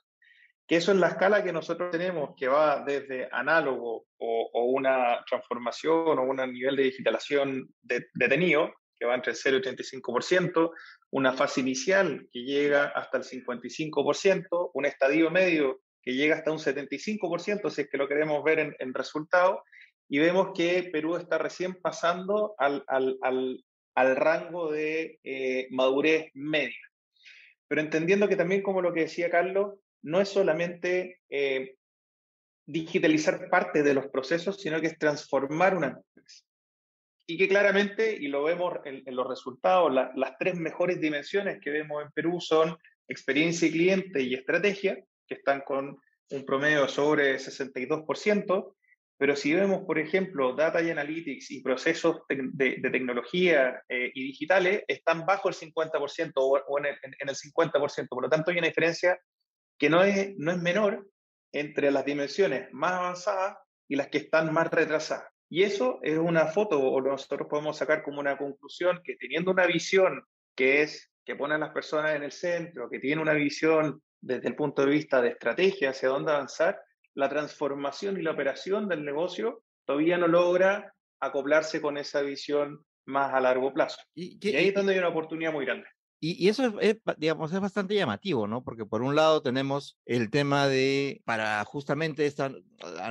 que 0.67 0.75
eso 0.75 0.91
es 0.91 0.97
la 0.97 1.07
escala 1.07 1.41
que 1.41 1.53
nosotros 1.53 1.89
tenemos, 1.89 2.31
que 2.35 2.49
va 2.49 2.83
desde 2.83 3.29
análogo 3.31 4.07
o, 4.17 4.49
o 4.53 4.65
una 4.65 5.23
transformación 5.25 6.19
o 6.19 6.23
un 6.23 6.35
nivel 6.51 6.75
de 6.75 6.83
digitalización 6.83 7.73
detenido, 7.81 8.73
que 8.97 9.05
va 9.05 9.15
entre 9.15 9.31
el 9.31 9.37
0 9.37 9.61
y 9.63 9.67
el 9.67 9.77
35%, 9.77 10.71
una 11.11 11.31
fase 11.31 11.61
inicial 11.61 12.27
que 12.29 12.43
llega 12.43 12.87
hasta 12.87 13.19
el 13.19 13.23
55%, 13.23 14.71
un 14.73 14.85
estadio 14.85 15.31
medio 15.31 15.79
que 16.01 16.13
llega 16.13 16.35
hasta 16.35 16.51
un 16.51 16.59
75%, 16.59 17.69
si 17.69 17.81
es 17.81 17.89
que 17.89 17.97
lo 17.97 18.09
queremos 18.09 18.43
ver 18.43 18.59
en, 18.59 18.75
en 18.79 18.91
y 20.13 20.19
vemos 20.19 20.51
que 20.53 20.91
Perú 20.91 21.15
está 21.15 21.39
recién 21.39 21.73
pasando 21.73 22.53
al, 22.59 22.83
al, 22.85 23.17
al, 23.23 23.65
al 23.95 24.15
rango 24.15 24.71
de 24.71 25.19
eh, 25.23 25.67
madurez 25.71 26.29
media. 26.35 26.87
Pero 27.67 27.81
entendiendo 27.81 28.27
que 28.27 28.35
también, 28.35 28.61
como 28.61 28.83
lo 28.83 28.93
que 28.93 28.99
decía 28.99 29.31
Carlos, 29.31 29.73
no 30.03 30.21
es 30.21 30.29
solamente 30.29 31.21
eh, 31.31 31.77
digitalizar 32.67 33.49
parte 33.49 33.81
de 33.81 33.95
los 33.95 34.05
procesos, 34.09 34.61
sino 34.61 34.79
que 34.79 34.85
es 34.85 34.99
transformar 34.99 35.75
una 35.75 35.87
empresa. 35.87 36.45
Y 37.25 37.35
que 37.35 37.47
claramente, 37.47 38.15
y 38.15 38.27
lo 38.27 38.43
vemos 38.43 38.75
en, 38.85 39.01
en 39.07 39.15
los 39.15 39.27
resultados, 39.27 39.91
las 39.91 40.37
tres 40.37 40.53
mejores 40.53 41.01
dimensiones 41.01 41.59
que 41.59 41.71
vemos 41.71 42.03
en 42.03 42.11
Perú 42.11 42.39
son 42.39 42.77
experiencia 43.07 43.67
y 43.67 43.71
cliente 43.71 44.21
y 44.21 44.35
estrategia, 44.35 45.03
que 45.27 45.33
están 45.33 45.61
con 45.61 45.97
un 46.29 46.45
promedio 46.45 46.87
sobre 46.87 47.37
62%, 47.37 48.75
Pero 49.17 49.35
si 49.35 49.53
vemos, 49.53 49.83
por 49.85 49.99
ejemplo, 49.99 50.53
data 50.53 50.81
y 50.81 50.89
analytics 50.89 51.51
y 51.51 51.61
procesos 51.61 52.21
de, 52.27 52.79
tecnología 52.91 53.81
eh, 53.87 54.11
y 54.13 54.27
digitales, 54.27 54.83
están 54.87 55.25
bajo 55.25 55.49
el 55.49 55.55
50% 55.55 56.31
o, 56.35 56.79
en, 56.79 56.85
el, 56.85 56.95
en, 57.19 57.29
el, 57.29 57.35
50%. 57.35 58.07
Por 58.09 58.23
lo 58.23 58.29
tanto, 58.29 58.51
hay 58.51 58.57
una 58.57 58.67
diferencia 58.67 59.19
que 59.77 59.89
no 59.89 60.03
es, 60.03 60.33
no 60.37 60.51
es 60.51 60.57
menor 60.57 61.07
entre 61.51 61.91
las 61.91 62.05
dimensiones 62.05 62.67
más 62.73 62.93
avanzadas 62.93 63.57
y 63.87 63.95
las 63.95 64.07
que 64.07 64.17
están 64.17 64.51
más 64.51 64.71
retrasadas. 64.71 65.27
Y 65.49 65.63
eso 65.63 65.99
es 66.01 66.17
una 66.17 66.47
foto, 66.47 66.79
o 66.79 66.99
nosotros 66.99 67.47
podemos 67.47 67.77
sacar 67.77 68.01
como 68.01 68.19
una 68.19 68.37
conclusión 68.37 69.01
que 69.03 69.15
teniendo 69.15 69.51
una 69.51 69.67
visión 69.67 70.23
que 70.55 70.81
es 70.81 71.11
que 71.25 71.35
pone 71.35 71.55
a 71.55 71.59
las 71.59 71.71
personas 71.71 72.15
en 72.15 72.23
el 72.23 72.31
centro, 72.31 72.89
que 72.89 72.99
tiene 72.99 73.21
una 73.21 73.33
visión 73.33 74.01
desde 74.19 74.47
el 74.47 74.55
punto 74.55 74.83
de 74.83 74.91
vista 74.91 75.21
de 75.21 75.29
estrategia 75.29 75.91
hacia 75.91 76.09
dónde 76.09 76.31
avanzar, 76.31 76.81
la 77.15 77.29
transformación 77.29 78.19
y 78.19 78.23
la 78.23 78.31
operación 78.31 78.87
del 78.87 79.05
negocio 79.05 79.63
todavía 79.85 80.17
no 80.17 80.27
logra 80.27 80.93
acoplarse 81.19 81.81
con 81.81 81.97
esa 81.97 82.21
visión 82.21 82.83
más 83.05 83.33
a 83.33 83.39
largo 83.39 83.73
plazo. 83.73 83.99
Y, 84.15 84.39
ahí 84.55 84.69
es 84.69 84.73
donde 84.73 84.93
hay 84.93 84.99
una 84.99 85.09
oportunidad 85.09 85.51
muy 85.51 85.65
grande. 85.65 85.87
Y, 86.19 86.47
eso 86.47 86.79
es, 86.79 86.97
digamos, 87.17 87.51
es 87.51 87.59
bastante 87.59 87.95
llamativo, 87.95 88.47
¿no? 88.47 88.63
Porque 88.63 88.85
por 88.85 89.01
un 89.01 89.13
lado 89.13 89.41
tenemos 89.41 89.97
el 90.05 90.29
tema 90.29 90.69
de, 90.69 91.21
para 91.25 91.63
justamente 91.65 92.25
esta 92.25 92.49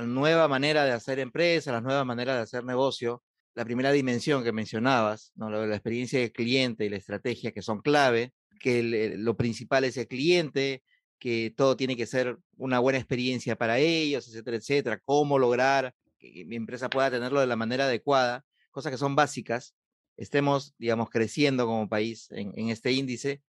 nueva 0.03 0.47
manera 0.47 0.83
de 0.83 0.93
hacer 0.93 1.19
empresa, 1.19 1.71
la 1.71 1.81
nueva 1.81 2.05
manera 2.05 2.35
de 2.35 2.41
hacer 2.41 2.63
negocio, 2.63 3.21
la 3.53 3.65
primera 3.65 3.91
dimensión 3.91 4.43
que 4.43 4.51
mencionabas, 4.51 5.31
¿no? 5.35 5.51
la 5.51 5.75
experiencia 5.75 6.19
del 6.19 6.31
cliente 6.31 6.85
y 6.85 6.89
la 6.89 6.97
estrategia 6.97 7.51
que 7.51 7.61
son 7.61 7.81
clave, 7.81 8.33
que 8.59 9.13
lo 9.17 9.37
principal 9.37 9.83
es 9.83 9.97
el 9.97 10.07
cliente, 10.07 10.81
que 11.23 11.53
todo 11.55 11.77
tiene 11.77 11.95
que 11.95 12.05
ser 12.05 12.37
una 12.57 12.79
buena 12.79 12.99
experiencia 12.99 13.55
para 13.55 13.77
ellos, 13.77 14.27
etcétera, 14.27 14.57
etcétera, 14.57 15.01
cómo 15.05 15.39
lograr 15.39 15.95
que 16.19 16.43
mi 16.43 16.57
empresa 16.57 16.89
pueda 16.89 17.09
tenerlo 17.09 17.39
de 17.39 17.47
la 17.47 17.55
manera 17.55 17.85
adecuada, 17.85 18.43
cosas 18.71 18.91
que 18.91 18.97
son 18.97 19.15
básicas, 19.15 19.73
estemos, 20.17 20.75
digamos, 20.77 21.09
creciendo 21.09 21.65
como 21.65 21.87
país 21.87 22.29
en, 22.31 22.67
este 22.67 22.91
índice, 22.91 23.41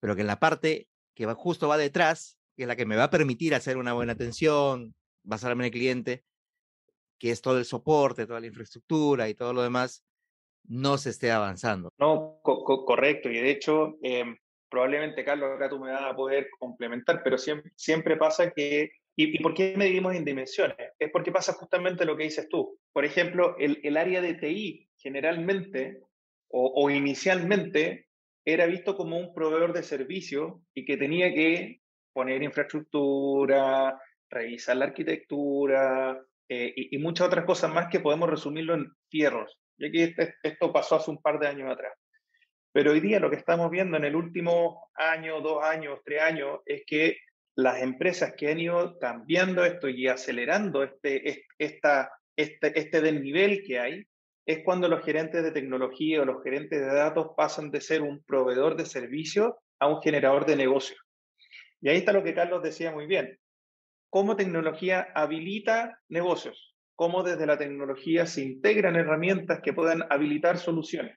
pero 0.00 0.14
que 0.14 0.20
en 0.20 0.26
la 0.26 0.38
parte 0.38 0.86
que 1.14 1.24
va, 1.24 1.34
justo 1.34 1.66
va 1.66 1.78
detrás, 1.78 2.36
que 2.56 2.64
es 2.64 2.68
la 2.68 2.76
que 2.76 2.84
me 2.84 2.94
va 2.94 3.04
a 3.04 3.10
permitir 3.10 3.54
hacer 3.54 3.78
una 3.78 3.94
buena 3.94 4.12
atención, 4.12 4.94
basarme 5.22 5.62
en 5.62 5.66
el 5.68 5.72
cliente, 5.72 6.24
que 7.18 7.30
es 7.30 7.40
todo 7.40 7.56
el 7.56 7.64
soporte, 7.64 8.26
toda 8.26 8.40
la 8.40 8.48
infraestructura 8.48 9.30
y 9.30 9.34
todo 9.34 9.54
lo 9.54 9.62
demás, 9.62 10.04
no 10.64 10.98
se 10.98 11.08
esté 11.08 11.32
avanzando. 11.32 11.88
No, 11.96 12.38
correcto. 12.42 13.30
Y 13.30 13.36
de 13.38 13.50
hecho, 13.50 13.96
em, 14.02 14.36
probablemente, 14.74 15.24
Carlos, 15.24 15.52
acá 15.54 15.68
tú 15.68 15.78
me 15.78 15.92
vas 15.92 16.02
a 16.02 16.16
poder 16.16 16.48
complementar, 16.58 17.22
pero 17.22 17.38
siempre, 17.38 17.70
siempre 17.76 18.16
pasa 18.16 18.50
que, 18.50 18.90
¿y, 19.14 19.40
por 19.40 19.54
qué 19.54 19.76
medimos 19.76 20.16
en 20.16 20.24
dimensiones? 20.24 20.76
Es 20.98 21.12
porque 21.12 21.30
pasa 21.30 21.52
justamente 21.52 22.04
lo 22.04 22.16
que 22.16 22.24
dices 22.24 22.48
tú. 22.48 22.76
Por 22.92 23.04
ejemplo, 23.04 23.54
el, 23.60 23.78
el 23.84 23.96
área 23.96 24.20
de 24.20 24.34
TI 24.34 24.90
generalmente 24.98 26.00
o, 26.48 26.72
o, 26.74 26.90
inicialmente 26.90 28.08
era 28.44 28.66
visto 28.66 28.96
como 28.96 29.16
un 29.16 29.32
proveedor 29.32 29.72
de 29.72 29.84
servicio 29.84 30.60
y 30.74 30.84
que 30.84 30.96
tenía 30.96 31.32
que 31.32 31.80
poner 32.12 32.42
infraestructura, 32.42 33.96
revisar 34.28 34.76
la 34.76 34.86
arquitectura 34.86 36.20
eh, 36.48 36.72
y, 36.74 36.96
y, 36.96 36.98
muchas 36.98 37.28
otras 37.28 37.44
cosas 37.44 37.72
más 37.72 37.86
que 37.92 38.00
podemos 38.00 38.28
resumirlo 38.28 38.74
en 38.74 38.90
fierros. 39.08 39.56
Y 39.78 39.86
aquí 39.86 40.02
este, 40.02 40.34
esto 40.42 40.72
pasó 40.72 40.96
hace 40.96 41.12
un 41.12 41.22
par 41.22 41.38
de 41.38 41.46
años 41.46 41.70
atrás. 41.70 41.92
Pero 42.74 42.90
hoy 42.90 42.98
día 42.98 43.20
lo 43.20 43.30
que 43.30 43.36
estamos 43.36 43.70
viendo 43.70 43.96
en 43.96 44.04
el 44.04 44.16
último 44.16 44.90
año, 44.94 45.40
dos 45.40 45.62
años, 45.62 46.00
tres 46.04 46.20
años, 46.20 46.58
es 46.66 46.82
que 46.84 47.18
las 47.54 47.80
empresas 47.80 48.34
que 48.36 48.50
han 48.50 48.58
ido 48.58 48.98
cambiando 48.98 49.64
esto 49.64 49.88
y 49.88 50.08
acelerando 50.08 50.82
este, 50.82 51.44
esta, 51.56 52.10
este, 52.34 52.76
este 52.76 53.00
desnivel 53.00 53.62
que 53.64 53.78
hay, 53.78 54.04
es 54.44 54.64
cuando 54.64 54.88
los 54.88 55.04
gerentes 55.04 55.44
de 55.44 55.52
tecnología 55.52 56.20
o 56.20 56.24
los 56.24 56.42
gerentes 56.42 56.80
de 56.80 56.92
datos 56.92 57.28
pasan 57.36 57.70
de 57.70 57.80
ser 57.80 58.02
un 58.02 58.24
proveedor 58.24 58.76
de 58.76 58.86
servicio 58.86 59.56
a 59.78 59.86
un 59.86 60.02
generador 60.02 60.44
de 60.44 60.56
negocio. 60.56 60.96
Y 61.80 61.90
ahí 61.90 61.98
está 61.98 62.12
lo 62.12 62.24
que 62.24 62.34
Carlos 62.34 62.60
decía 62.60 62.90
muy 62.90 63.06
bien. 63.06 63.38
Cómo 64.10 64.34
tecnología 64.34 65.12
habilita 65.14 66.00
negocios, 66.08 66.74
cómo 66.96 67.22
desde 67.22 67.46
la 67.46 67.56
tecnología 67.56 68.26
se 68.26 68.42
integran 68.42 68.96
herramientas 68.96 69.60
que 69.62 69.72
puedan 69.72 70.02
habilitar 70.10 70.58
soluciones. 70.58 71.16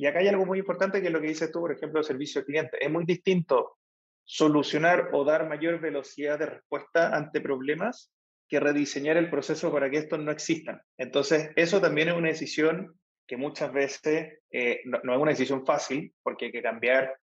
Y 0.00 0.06
acá 0.06 0.20
hay 0.20 0.28
algo 0.28 0.46
muy 0.46 0.58
importante 0.58 1.02
que 1.02 1.08
es 1.08 1.12
lo 1.12 1.20
que 1.20 1.26
dices 1.26 1.52
tú, 1.52 1.60
por 1.60 1.72
ejemplo, 1.72 1.98
el 1.98 2.06
servicio 2.06 2.38
al 2.38 2.46
cliente. 2.46 2.82
Es 2.82 2.90
muy 2.90 3.04
distinto 3.04 3.76
solucionar 4.24 5.10
o 5.12 5.24
dar 5.24 5.46
mayor 5.46 5.78
velocidad 5.78 6.38
de 6.38 6.46
respuesta 6.46 7.14
ante 7.14 7.42
problemas 7.42 8.10
que 8.48 8.60
rediseñar 8.60 9.18
el 9.18 9.28
proceso 9.28 9.70
para 9.70 9.90
que 9.90 9.98
estos 9.98 10.18
no 10.18 10.32
existan. 10.32 10.80
Entonces, 10.96 11.50
eso 11.54 11.82
también 11.82 12.08
es 12.08 12.14
una 12.14 12.28
decisión 12.28 12.98
que 13.26 13.36
muchas 13.36 13.74
veces 13.74 14.38
eh, 14.50 14.80
no, 14.86 15.00
no, 15.04 15.12
es 15.12 15.20
una 15.20 15.32
decisión 15.32 15.66
fácil, 15.66 16.14
porque 16.22 16.46
hay 16.46 16.52
que 16.52 16.62
cambiar 16.62 17.14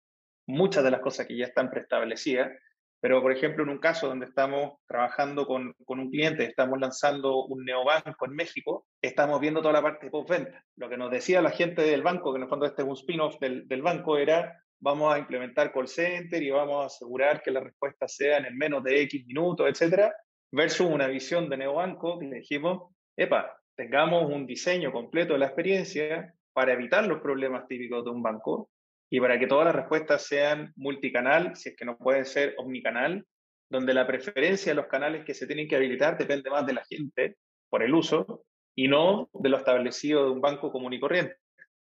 muchas 0.46 0.84
de 0.84 0.90
las 0.90 1.00
cosas 1.00 1.26
que 1.26 1.38
ya 1.38 1.46
están 1.46 1.70
preestablecidas, 1.70 2.52
pero, 3.00 3.22
por 3.22 3.32
ejemplo, 3.32 3.62
en 3.62 3.70
un 3.70 3.78
caso 3.78 4.08
donde 4.08 4.26
estamos 4.26 4.78
trabajando 4.86 5.46
con, 5.46 5.74
con, 5.84 6.00
un 6.00 6.10
cliente, 6.10 6.44
estamos 6.44 6.78
lanzando 6.80 7.44
un 7.44 7.64
neobanco 7.64 8.26
en 8.26 8.32
México, 8.32 8.86
estamos 9.02 9.40
viendo 9.40 9.60
toda 9.60 9.74
la 9.74 9.82
parte 9.82 10.06
de 10.06 10.10
postventa. 10.10 10.64
Lo 10.76 10.88
que 10.88 10.96
nos 10.96 11.10
decía 11.10 11.42
la 11.42 11.50
gente 11.50 11.82
del 11.82 12.02
banco, 12.02 12.32
que 12.32 12.38
en 12.38 12.44
el 12.44 12.48
fondo 12.48 12.66
este 12.66 12.82
es 12.82 12.88
un 12.88 12.94
spin-off 12.94 13.38
del, 13.38 13.68
del, 13.68 13.82
banco, 13.82 14.16
era 14.16 14.52
vamos 14.80 15.14
a 15.14 15.18
implementar 15.18 15.72
call 15.72 15.88
center 15.88 16.42
y 16.42 16.50
vamos 16.50 16.82
a 16.82 16.86
asegurar 16.86 17.42
que 17.42 17.50
las 17.50 17.64
respuestas 17.64 18.14
sean 18.14 18.44
en 18.44 18.56
menos 18.56 18.82
de 18.82 19.02
X 19.02 19.26
minutos, 19.26 19.68
etcétera, 19.68 20.14
versus 20.50 20.86
una 20.86 21.06
visión 21.06 21.48
de 21.48 21.58
neobanco 21.58 22.18
que 22.18 22.26
dijimos, 22.26 22.94
epa, 23.16 23.58
tengamos 23.74 24.30
un 24.30 24.46
diseño 24.46 24.92
completo 24.92 25.34
de 25.34 25.40
la 25.40 25.46
experiencia 25.46 26.34
para 26.52 26.72
evitar 26.72 27.06
los 27.06 27.20
problemas 27.20 27.66
típicos 27.68 28.04
de 28.04 28.10
un 28.10 28.22
banco 28.22 28.70
y 29.10 29.20
para 29.20 29.38
que 29.38 29.46
todas 29.46 29.66
las 29.66 29.74
respuestas 29.74 30.26
sean 30.26 30.72
multicanal, 30.76 31.56
si 31.56 31.70
es 31.70 31.76
que 31.76 31.84
no 31.84 31.96
puede 31.96 32.24
ser 32.24 32.54
omnicanal, 32.58 33.24
donde 33.68 33.94
la 33.94 34.06
preferencia 34.06 34.72
de 34.72 34.76
los 34.76 34.86
canales 34.86 35.24
que 35.24 35.34
se 35.34 35.46
tienen 35.46 35.68
que 35.68 35.76
habilitar 35.76 36.18
depende 36.18 36.50
más 36.50 36.66
de 36.66 36.72
la 36.72 36.84
gente 36.84 37.36
por 37.68 37.82
el 37.82 37.94
uso 37.94 38.44
y 38.74 38.88
no 38.88 39.28
de 39.32 39.48
lo 39.48 39.56
establecido 39.56 40.24
de 40.24 40.30
un 40.30 40.40
banco 40.40 40.70
común 40.70 40.92
y 40.92 41.00
corriente 41.00 41.36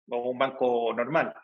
o 0.08 0.30
un 0.30 0.38
banco 0.38 0.92
normal. 0.94 1.34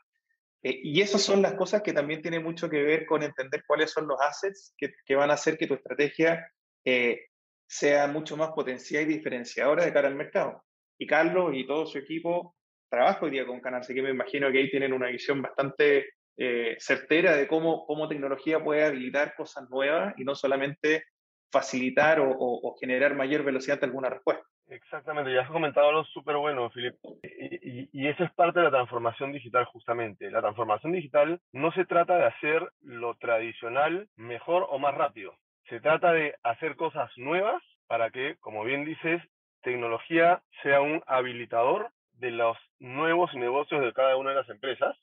Eh, 0.62 0.80
y 0.82 1.00
esas 1.00 1.22
son 1.22 1.40
las 1.40 1.54
cosas 1.54 1.82
que 1.82 1.92
también 1.92 2.20
tienen 2.20 2.42
mucho 2.42 2.68
que 2.68 2.82
ver 2.82 3.06
con 3.06 3.22
entender 3.22 3.64
cuáles 3.66 3.90
son 3.90 4.06
los 4.06 4.20
assets 4.20 4.74
que, 4.76 5.16
van 5.16 5.30
a 5.30 5.34
hacer 5.34 5.56
que 5.56 5.66
tu 5.66 5.74
estrategia 5.74 6.46
eh, 6.84 7.26
sea 7.66 8.06
mucho 8.08 8.36
más 8.36 8.50
potencial 8.50 9.04
y 9.04 9.14
diferenciadora 9.14 9.84
de 9.84 9.92
cara 9.92 10.08
al 10.08 10.16
mercado. 10.16 10.62
Y 10.98 11.06
Carlos 11.06 11.52
y 11.54 11.66
todo 11.66 11.86
su 11.86 11.98
equipo 11.98 12.54
trabajo 12.90 13.24
hoy 13.24 13.30
día 13.30 13.46
con 13.46 13.60
Canal, 13.60 13.80
así 13.80 13.94
que 13.94 14.02
me 14.02 14.10
imagino 14.10 14.50
que 14.50 14.58
ahí 14.58 14.70
tienen 14.70 14.92
una 14.92 15.08
visión 15.08 15.40
bastante 15.40 16.10
eh, 16.36 16.76
certera 16.78 17.36
de 17.36 17.46
cómo, 17.46 17.86
cómo 17.86 18.08
tecnología 18.08 18.62
puede 18.62 18.84
habilitar 18.84 19.34
cosas 19.34 19.70
nuevas 19.70 20.14
y 20.18 20.24
no 20.24 20.34
solamente 20.34 21.04
facilitar 21.50 22.20
o, 22.20 22.76
generar 22.80 23.14
mayor 23.14 23.42
velocidad 23.42 23.78
de 23.80 23.86
alguna 23.86 24.10
respuesta. 24.10 24.44
Exactamente, 24.68 25.34
ya 25.34 25.42
has 25.42 25.50
comentado 25.50 25.88
algo 25.88 26.04
súper 26.04 26.36
bueno, 26.36 26.70
Filipe. 26.70 26.96
Y, 27.22 28.06
eso 28.06 28.24
es 28.24 28.32
parte 28.34 28.60
de 28.60 28.66
la 28.66 28.70
transformación 28.70 29.32
digital 29.32 29.64
justamente. 29.66 30.30
La 30.30 30.40
transformación 30.40 30.92
digital 30.92 31.40
no 31.52 31.72
se 31.72 31.84
trata 31.84 32.16
de 32.16 32.26
hacer 32.26 32.70
lo 32.80 33.16
tradicional 33.16 34.08
mejor 34.16 34.66
o 34.70 34.78
más 34.78 34.94
rápido. 34.94 35.34
Se 35.68 35.80
trata 35.80 36.12
de 36.12 36.34
hacer 36.42 36.76
cosas 36.76 37.10
nuevas 37.16 37.62
para 37.88 38.10
que, 38.10 38.36
como 38.38 38.64
bien 38.64 38.84
dices, 38.84 39.20
tecnología 39.62 40.42
sea 40.62 40.80
un 40.80 41.02
habilitador 41.06 41.90
de 42.20 42.30
los 42.30 42.56
nuevos 42.78 43.34
negocios 43.34 43.82
de 43.82 43.92
cada 43.92 44.16
una 44.16 44.30
de 44.30 44.36
las 44.36 44.48
empresas 44.48 44.96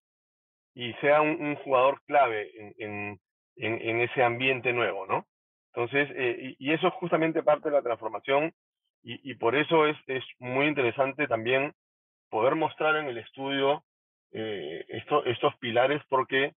y 0.74 0.94
sea 0.96 1.22
un, 1.22 1.56
jugador 1.56 2.02
clave 2.06 2.52
en, 2.78 3.20
en, 3.56 4.02
ese 4.02 4.24
ambiente 4.24 4.72
nuevo, 4.74 5.08
¿no? 5.08 5.26
Entonces, 5.74 6.10
eh, 6.16 6.56
y, 6.60 6.72
eso 6.72 6.88
es 6.88 6.94
justamente 6.94 7.42
parte 7.42 7.70
de 7.70 7.76
la 7.76 7.82
transformación 7.82 8.54
y, 9.04 9.36
por 9.36 9.56
eso 9.56 9.88
es, 9.88 9.98
es, 10.08 10.24
muy 10.40 10.68
interesante 10.68 11.28
también 11.28 11.74
poder 12.30 12.56
mostrar 12.56 12.98
en 12.98 13.08
el 13.08 13.18
estudio 13.18 13.84
eh, 14.34 14.84
esto, 14.90 15.24
estos 15.26 15.56
pilares 15.58 16.02
porque 16.10 16.54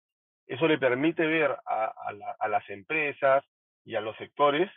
eso 0.48 0.68
le 0.68 0.80
permite 0.80 1.28
ver 1.28 1.52
a, 1.52 1.86
a, 1.86 2.14
a 2.40 2.48
las 2.48 2.68
empresas 2.70 3.44
y 3.86 3.96
a 3.96 4.02
los 4.02 4.18
sectores 4.18 4.70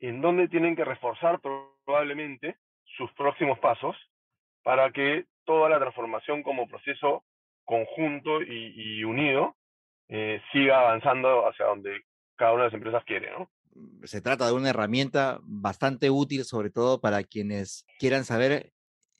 en 0.00 0.20
dónde 0.20 0.48
tienen 0.48 0.74
que 0.74 0.84
reforzar 0.84 1.40
probablemente 1.40 2.56
sus 2.96 3.12
próximos 3.12 3.58
pasos 3.60 3.96
para 4.66 4.90
que 4.90 5.26
toda 5.44 5.68
la 5.68 5.78
transformación 5.78 6.42
como 6.42 6.66
proceso 6.66 7.22
conjunto 7.64 8.42
y, 8.42 9.04
unido 9.04 9.54
eh, 10.08 10.40
siga 10.52 10.80
avanzando 10.80 11.48
hacia 11.48 11.66
donde 11.66 12.00
cada 12.34 12.52
una 12.52 12.64
de 12.64 12.70
las 12.70 12.74
empresas 12.74 13.04
quiere, 13.04 13.30
¿no? 13.30 13.48
Se 14.02 14.20
trata 14.20 14.48
de 14.48 14.54
una 14.54 14.70
herramienta 14.70 15.38
bastante 15.42 16.10
útil, 16.10 16.42
sobre 16.42 16.70
todo 16.70 17.00
para 17.00 17.22
quienes 17.22 17.86
quieran 18.00 18.24
saber 18.24 18.72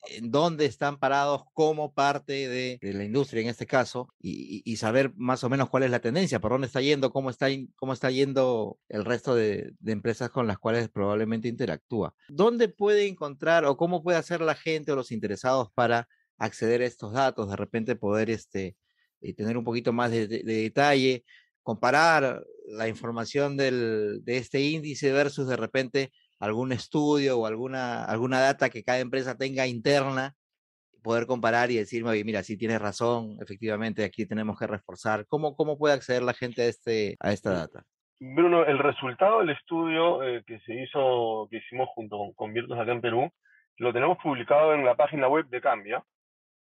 en 0.09 0.31
dónde 0.31 0.67
están 0.67 0.99
parados 0.99 1.43
como 1.53 1.93
parte 1.93 2.49
de, 2.49 2.79
la 2.81 3.05
industria 3.05 3.43
en 3.43 3.49
este 3.49 3.67
caso 3.67 4.09
y, 4.21 4.77
saber 4.77 5.13
más 5.17 5.43
o 5.45 5.49
menos 5.49 5.69
cuál 5.71 5.85
es 5.85 5.91
la 5.91 6.01
tendencia, 6.01 6.41
por 6.41 6.53
dónde 6.53 6.67
está 6.67 6.81
yendo, 6.81 7.11
cómo 7.11 7.31
está, 7.31 7.49
yendo 8.11 8.79
el 8.89 9.05
resto 9.05 9.35
de, 9.35 9.73
empresas 9.87 10.31
con 10.31 10.47
las 10.47 10.59
cuales 10.59 10.89
probablemente 10.89 11.49
interactúa. 11.49 12.15
¿Dónde 12.29 12.69
puede 12.69 13.07
encontrar 13.07 13.65
o 13.65 13.77
cómo 13.77 14.03
puede 14.03 14.19
hacer 14.19 14.41
la 14.41 14.55
gente 14.55 14.93
o 14.93 14.97
los 14.97 15.13
interesados 15.13 15.71
para 15.75 16.09
acceder 16.39 16.83
a 16.83 16.87
estos 16.87 17.13
datos, 17.13 17.49
de 17.49 17.57
repente 17.57 17.97
poder 17.97 18.31
este, 18.31 18.77
eh, 19.21 19.35
tener 19.35 19.57
un 19.57 19.65
poquito 19.65 19.93
más 19.93 20.11
de, 20.11 20.27
detalle, 20.27 21.25
comparar 21.63 22.45
la 22.67 22.89
información 22.89 23.57
de 23.57 24.21
este 24.27 24.61
índice 24.61 25.13
versus 25.13 25.49
de 25.49 25.57
repente 25.57 26.13
algún 26.39 26.73
estudio 26.73 27.39
o 27.39 27.47
alguna, 27.47 28.05
alguna 28.05 28.41
data 28.41 28.69
que 28.71 28.85
cada 28.85 29.01
empresa 29.01 29.37
tenga 29.37 29.67
interna, 29.67 30.35
poder 31.03 31.27
comparar 31.27 31.71
y 31.71 31.77
decirme, 31.77 32.11
oye, 32.11 32.25
mira, 32.25 32.43
sí 32.43 32.57
tienes 32.57 32.81
razón, 32.81 33.37
efectivamente 33.41 34.05
aquí 34.05 34.27
tenemos 34.27 34.59
que 34.59 34.67
reforzar. 34.67 35.27
¿Cómo, 35.29 35.55
cómo 35.55 35.79
puede 35.79 35.95
acceder 35.95 36.23
la 36.23 36.35
gente 36.35 36.63
a, 36.63 36.67
este, 36.67 37.17
a 37.21 37.33
esta 37.33 37.53
data? 37.53 37.85
Bruno, 38.19 38.65
el 38.65 38.79
resultado 38.79 39.41
del 39.41 39.51
estudio 39.51 40.23
eh, 40.23 40.43
que 40.47 40.59
se 40.61 40.75
hizo, 40.75 41.47
que 41.51 41.59
hicimos 41.59 41.89
junto 41.95 42.19
con, 42.19 42.33
con 42.33 42.53
Virtus 42.53 42.79
acá 42.79 42.93
en 42.93 43.01
Perú, 43.01 43.31
lo 43.77 43.93
tenemos 43.93 44.19
publicado 44.19 44.75
en 44.75 44.85
la 44.85 44.95
página 44.95 45.29
web 45.29 45.47
de 45.49 45.61
Cambia, 45.61 46.03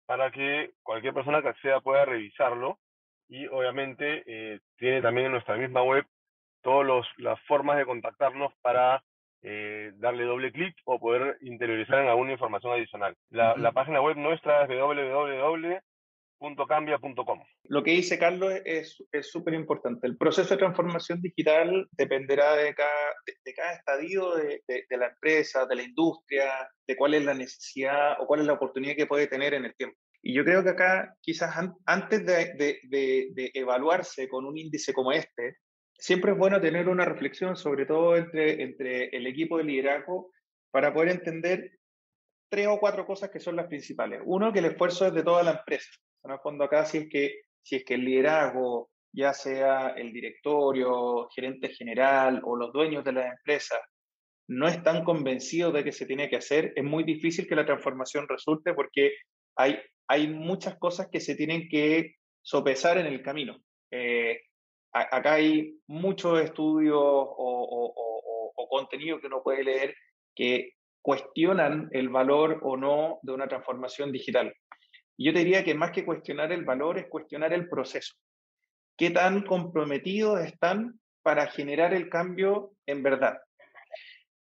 para 0.06 0.30
que 0.30 0.72
cualquier 0.82 1.14
persona 1.14 1.42
que 1.42 1.48
acceda 1.48 1.80
pueda 1.80 2.04
revisarlo 2.04 2.78
y 3.28 3.46
obviamente 3.46 4.22
eh, 4.26 4.60
tiene 4.76 5.00
también 5.00 5.26
en 5.26 5.32
nuestra 5.32 5.56
misma 5.56 5.82
web 5.82 6.04
todas 6.62 7.06
las 7.18 7.40
formas 7.42 7.76
de 7.76 7.86
contactarnos 7.86 8.52
para 8.62 9.02
eh, 9.44 9.92
darle 9.96 10.24
doble 10.24 10.50
clic 10.52 10.74
o 10.84 10.98
poder 10.98 11.36
interiorizar 11.42 12.00
en 12.00 12.08
alguna 12.08 12.32
información 12.32 12.72
adicional. 12.72 13.14
La, 13.28 13.54
la 13.56 13.72
página 13.72 14.00
web 14.00 14.16
nuestra 14.16 14.64
es 14.64 14.70
www.cambia.com. 14.70 17.42
Lo 17.64 17.82
que 17.82 17.90
dice 17.90 18.18
Carlos 18.18 18.54
es 18.64 18.96
súper 19.20 19.52
importante. 19.52 20.06
El 20.06 20.16
proceso 20.16 20.54
de 20.54 20.58
transformación 20.58 21.20
digital 21.20 21.86
dependerá 21.92 22.56
de 22.56 22.74
cada, 22.74 23.12
de, 23.44 23.54
cada 23.54 23.74
estadio 23.74 24.34
de, 24.34 24.62
de, 24.66 24.96
la 24.96 25.08
empresa, 25.08 25.66
de 25.66 25.76
la 25.76 25.82
industria, 25.82 26.70
de 26.86 26.96
cuál 26.96 27.12
es 27.12 27.22
la 27.24 27.34
necesidad 27.34 28.16
o 28.20 28.26
cuál 28.26 28.40
es 28.40 28.46
la 28.46 28.54
oportunidad 28.54 28.96
que 28.96 29.06
puede 29.06 29.26
tener 29.26 29.52
en 29.52 29.66
el 29.66 29.76
tiempo. 29.76 29.98
Y 30.26 30.32
yo 30.32 30.42
creo 30.42 30.64
que 30.64 30.70
acá, 30.70 31.14
quizás 31.20 31.54
antes 31.84 32.24
de, 32.24 33.50
evaluarse 33.52 34.26
con 34.26 34.46
un 34.46 34.56
índice 34.56 34.94
como 34.94 35.12
este, 35.12 35.58
siempre 36.04 36.32
es 36.32 36.38
bueno 36.38 36.60
tener 36.60 36.90
una 36.90 37.06
reflexión, 37.06 37.56
sobre 37.56 37.86
todo 37.86 38.14
entre, 38.14 38.62
entre 38.62 39.06
el 39.16 39.26
equipo 39.26 39.56
de 39.56 39.64
liderazgo, 39.64 40.30
para 40.70 40.92
poder 40.92 41.08
entender 41.08 41.78
tres 42.50 42.66
o 42.66 42.78
cuatro 42.78 43.06
cosas 43.06 43.30
que 43.30 43.40
son 43.40 43.56
las 43.56 43.68
principales. 43.68 44.20
Uno, 44.26 44.52
que 44.52 44.58
el 44.58 44.66
esfuerzo 44.66 45.06
es 45.06 45.14
de 45.14 45.22
toda 45.22 45.42
la 45.42 45.52
empresa. 45.52 45.88
En 46.22 46.32
el 46.32 46.38
fondo 46.40 46.64
acá, 46.64 46.84
si 46.84 46.98
es 46.98 47.08
que, 47.08 47.44
si 47.62 47.76
es 47.76 47.84
que 47.86 47.94
el 47.94 48.04
liderazgo, 48.04 48.90
ya 49.14 49.32
sea 49.32 49.94
el 49.96 50.12
directorio, 50.12 51.26
gerente 51.34 51.70
general 51.70 52.42
o 52.44 52.54
los 52.54 52.70
dueños 52.70 53.02
de 53.02 53.12
la 53.12 53.26
empresa, 53.26 53.76
no 54.46 54.68
están 54.68 55.04
convencidos 55.04 55.72
de 55.72 55.84
que 55.84 55.92
se 55.92 56.04
tiene 56.04 56.28
que 56.28 56.36
hacer, 56.36 56.74
es 56.76 56.84
muy 56.84 57.04
difícil 57.04 57.46
que 57.46 57.56
la 57.56 57.64
transformación 57.64 58.28
resulte 58.28 58.74
porque 58.74 59.14
hay, 59.56 59.80
hay 60.06 60.28
muchas 60.28 60.76
cosas 60.76 61.08
que 61.10 61.20
se 61.20 61.34
tienen 61.34 61.66
que 61.66 62.16
sopesar 62.42 62.98
en 62.98 63.06
el 63.06 63.22
camino. 63.22 63.56
Eh, 63.90 64.38
acá 64.94 65.34
hay 65.34 65.76
muchos 65.88 66.40
estudios 66.40 66.98
o, 67.00 68.00
contenido 68.70 69.20
que 69.20 69.28
uno 69.28 69.42
puede 69.42 69.62
leer 69.62 69.94
que 70.34 70.72
cuestionan 71.00 71.88
el 71.92 72.08
valor 72.08 72.58
o 72.62 72.76
no 72.76 73.20
de 73.22 73.32
una 73.32 73.46
transformación 73.46 74.10
digital. 74.10 74.52
yo 75.16 75.32
te 75.32 75.40
diría 75.40 75.62
que 75.62 75.74
más 75.74 75.92
que 75.92 76.04
cuestionar 76.04 76.50
el 76.50 76.64
valor 76.64 76.98
es 76.98 77.06
cuestionar 77.06 77.52
el 77.52 77.68
proceso. 77.68 78.14
¿Qué 78.96 79.10
tan 79.10 79.42
comprometidos 79.42 80.40
están 80.40 80.98
para 81.22 81.46
generar 81.46 81.94
el 81.94 82.08
cambio 82.08 82.72
en 82.86 83.04
verdad? 83.04 83.38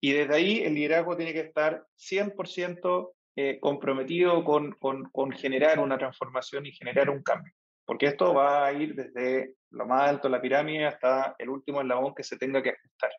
Y 0.00 0.12
desde 0.12 0.34
ahí 0.34 0.60
el 0.60 0.74
liderazgo 0.74 1.14
tiene 1.16 1.34
que 1.34 1.40
estar 1.40 1.84
100% 1.98 3.12
eh, 3.36 3.58
comprometido 3.60 4.44
con 4.44 5.32
generar 5.32 5.78
una 5.78 5.98
transformación 5.98 6.64
y 6.64 6.72
generar 6.72 7.10
un 7.10 7.22
cambio 7.22 7.52
porque 7.84 8.06
esto 8.06 8.34
va 8.34 8.66
a 8.66 8.72
ir 8.72 8.94
desde 8.94 9.54
lo 9.70 9.86
más 9.86 10.08
alto 10.08 10.28
de 10.28 10.32
la 10.32 10.40
pirámide 10.40 10.86
hasta 10.86 11.34
el 11.38 11.48
último 11.48 11.80
eslabón 11.80 12.14
que 12.14 12.22
se 12.22 12.36
tenga 12.36 12.62
que 12.62 12.70
ajustar. 12.70 13.10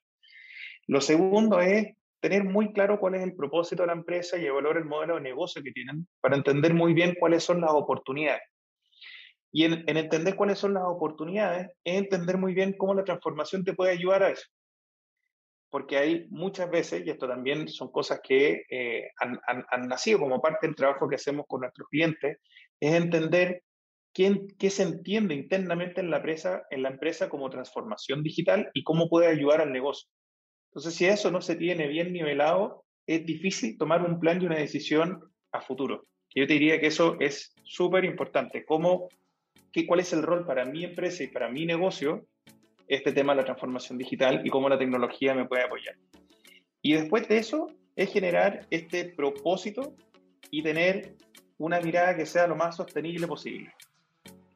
Lo 0.88 1.02
segundo 1.02 1.60
es 1.60 1.96
tener 2.20 2.44
muy 2.44 2.72
claro 2.72 3.00
cuál 3.00 3.16
es 3.16 3.24
el 3.24 3.36
propósito 3.36 3.84
de 3.84 3.88
la 3.88 3.94
empresa 3.94 4.38
y 4.38 4.46
evaluar 4.46 4.78
el 4.78 4.86
modelo 4.86 5.16
de 5.16 5.22
negocio 5.22 5.62
que 5.62 5.72
tienen 5.72 6.08
para 6.22 6.36
entender 6.38 6.74
muy 6.74 6.94
bien 6.94 7.16
cuáles 7.20 7.44
son 7.44 7.60
las 7.62 7.72
oportunidades. 7.72 8.44
Y 9.52 9.66
en, 9.66 9.84
entender 9.88 10.36
cuáles 10.36 10.58
son 10.58 10.74
las 10.74 10.84
oportunidades 10.84 11.68
es 11.84 11.98
entender 11.98 12.38
muy 12.38 12.54
bien 12.54 12.74
cómo 12.78 12.94
la 12.94 13.04
transformación 13.04 13.64
te 13.64 13.74
puede 13.74 13.92
ayudar 13.92 14.24
a 14.24 14.30
eso. 14.30 14.48
Porque 15.70 15.98
hay 15.98 16.28
muchas 16.30 16.70
veces, 16.70 17.06
y 17.06 17.10
esto 17.10 17.28
también 17.28 17.68
son 17.68 17.92
cosas 17.92 18.22
que 18.24 18.64
eh, 18.70 19.10
han, 19.20 19.40
han 19.46 19.88
nacido 19.88 20.20
como 20.20 20.42
parte 20.42 20.68
del 20.68 20.76
trabajo 20.76 21.10
que 21.10 21.16
hacemos 21.16 21.46
con 21.48 21.62
nuestros 21.62 21.88
clientes, 21.90 22.38
es 22.80 22.94
entender 22.94 23.64
qué, 24.14 24.70
se 24.70 24.84
entiende 24.84 25.36
internamente 25.36 26.02
en 26.02 26.10
la, 26.10 26.18
empresa, 26.18 26.64
en 26.70 26.84
la 26.84 26.90
empresa 26.90 27.30
como 27.30 27.50
transformación 27.50 28.24
digital 28.24 28.70
y 28.74 28.84
cómo 28.84 29.10
puede 29.10 29.28
ayudar 29.28 29.62
al 29.62 29.72
negocio. 29.72 30.08
Entonces, 30.72 30.96
si 30.96 31.06
eso 31.06 31.32
no 31.32 31.42
se 31.42 31.56
tiene 31.56 31.88
bien 31.88 32.14
nivelado, 32.14 32.86
es 33.08 33.26
difícil 33.26 33.78
tomar 33.78 34.04
un 34.04 34.20
plan 34.20 34.42
y 34.42 34.46
una 34.46 34.58
decisión 34.58 35.20
a 35.52 35.62
futuro. 35.62 36.06
Yo 36.36 36.48
te 36.48 36.54
diría 36.54 36.80
que 36.80 36.88
eso 36.88 37.18
es 37.20 37.54
súper 37.64 38.06
importante. 38.06 38.66
¿Cómo, 38.66 39.10
qué, 39.72 39.86
¿Cuál 39.86 40.00
es 40.00 40.14
el 40.14 40.24
rol 40.24 40.46
para 40.46 40.66
mi 40.66 40.84
empresa 40.84 41.24
y 41.24 41.28
para 41.28 41.50
mi 41.50 41.66
negocio? 41.66 42.26
Este 42.88 43.14
tema 43.14 43.34
de 43.34 43.42
la 43.42 43.46
transformación 43.46 43.98
digital 43.98 44.42
y 44.46 44.50
cómo 44.50 44.70
la 44.70 44.78
tecnología 44.78 45.34
me 45.34 45.46
puede 45.46 45.64
apoyar. 45.64 45.96
Y 46.82 46.94
después 46.94 47.28
de 47.28 47.38
eso, 47.38 47.68
es 47.96 48.12
generar 48.12 48.66
este 48.72 49.06
propósito 49.06 49.96
y 50.50 50.64
tener 50.64 51.16
una 51.58 51.80
mirada 51.80 52.16
que 52.16 52.26
sea 52.26 52.48
lo 52.48 52.56
más 52.56 52.76
sostenible 52.76 53.28
posible. 53.28 53.72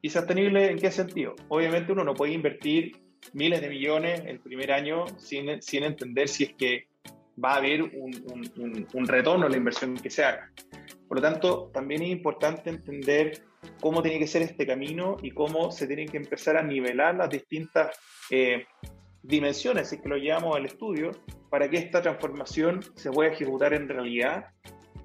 ¿Y 0.00 0.10
sostenible 0.10 0.70
en 0.70 0.78
qué 0.78 0.90
sentido? 0.90 1.34
Obviamente 1.48 1.92
uno 1.92 2.04
no 2.04 2.14
puede 2.14 2.32
invertir 2.32 2.96
miles 3.32 3.60
de 3.60 3.68
millones 3.68 4.22
el 4.26 4.38
primer 4.40 4.72
año 4.72 5.06
sin, 5.18 5.60
sin 5.60 5.82
entender 5.82 6.28
si 6.28 6.44
es 6.44 6.54
que 6.54 6.86
va 7.42 7.54
a 7.54 7.56
haber 7.56 7.82
un, 7.82 8.14
un, 8.56 8.86
un, 8.92 9.06
retorno 9.06 9.46
a 9.46 9.48
la 9.48 9.56
inversión 9.56 9.96
que 9.96 10.10
se 10.10 10.24
haga. 10.24 10.50
Por 11.06 11.18
lo 11.18 11.22
tanto, 11.22 11.70
también 11.72 12.02
es 12.02 12.10
importante 12.10 12.70
entender 12.70 13.42
cómo 13.80 14.02
tiene 14.02 14.18
que 14.18 14.26
ser 14.26 14.42
este 14.42 14.66
camino 14.66 15.16
y 15.22 15.30
cómo 15.30 15.70
se 15.70 15.86
tienen 15.86 16.08
que 16.08 16.16
empezar 16.16 16.56
a 16.56 16.62
nivelar 16.62 17.14
las 17.16 17.30
distintas 17.30 17.98
eh, 18.30 18.66
dimensiones, 19.22 19.88
si 19.88 19.96
es 19.96 20.02
que 20.02 20.08
lo 20.08 20.16
llevamos 20.16 20.56
al 20.56 20.66
estudio, 20.66 21.10
para 21.50 21.68
que 21.68 21.78
esta 21.78 22.02
transformación 22.02 22.80
se 22.94 23.10
pueda 23.10 23.30
ejecutar 23.30 23.72
en 23.74 23.88
realidad 23.88 24.46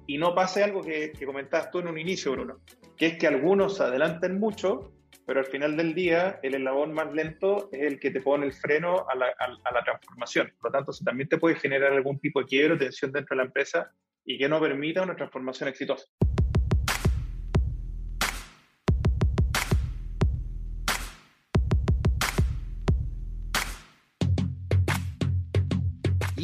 y 0.06 0.18
no 0.18 0.34
pase 0.34 0.62
algo 0.62 0.82
que, 0.82 1.12
que 1.12 1.26
comentabas 1.26 1.70
tú 1.70 1.78
en 1.78 1.88
un 1.88 1.98
inicio, 1.98 2.32
Bruno, 2.32 2.60
que 2.96 3.06
es 3.06 3.18
que 3.18 3.26
algunos 3.26 3.76
se 3.76 3.84
adelanten 3.84 4.38
mucho, 4.38 4.92
pero 5.26 5.40
al 5.40 5.46
final 5.46 5.76
del 5.76 5.94
día 5.94 6.38
el 6.42 6.54
eslabón 6.54 6.92
más 6.92 7.12
lento 7.12 7.68
es 7.72 7.82
el 7.82 7.98
que 7.98 8.10
te 8.10 8.20
pone 8.20 8.46
el 8.46 8.52
freno 8.52 9.06
a 9.08 9.14
la, 9.14 9.26
a 9.38 9.72
la 9.72 9.84
transformación. 9.84 10.52
Por 10.60 10.70
lo 10.70 10.78
tanto, 10.78 10.92
también 11.04 11.28
te 11.28 11.38
puede 11.38 11.56
generar 11.56 11.92
algún 11.92 12.18
tipo 12.18 12.40
de 12.40 12.46
quiebro, 12.46 12.78
tensión 12.78 13.12
dentro 13.12 13.34
de 13.34 13.42
la 13.42 13.46
empresa 13.46 13.90
y 14.24 14.38
que 14.38 14.48
no 14.48 14.60
permita 14.60 15.02
una 15.02 15.16
transformación 15.16 15.68
exitosa. 15.68 16.06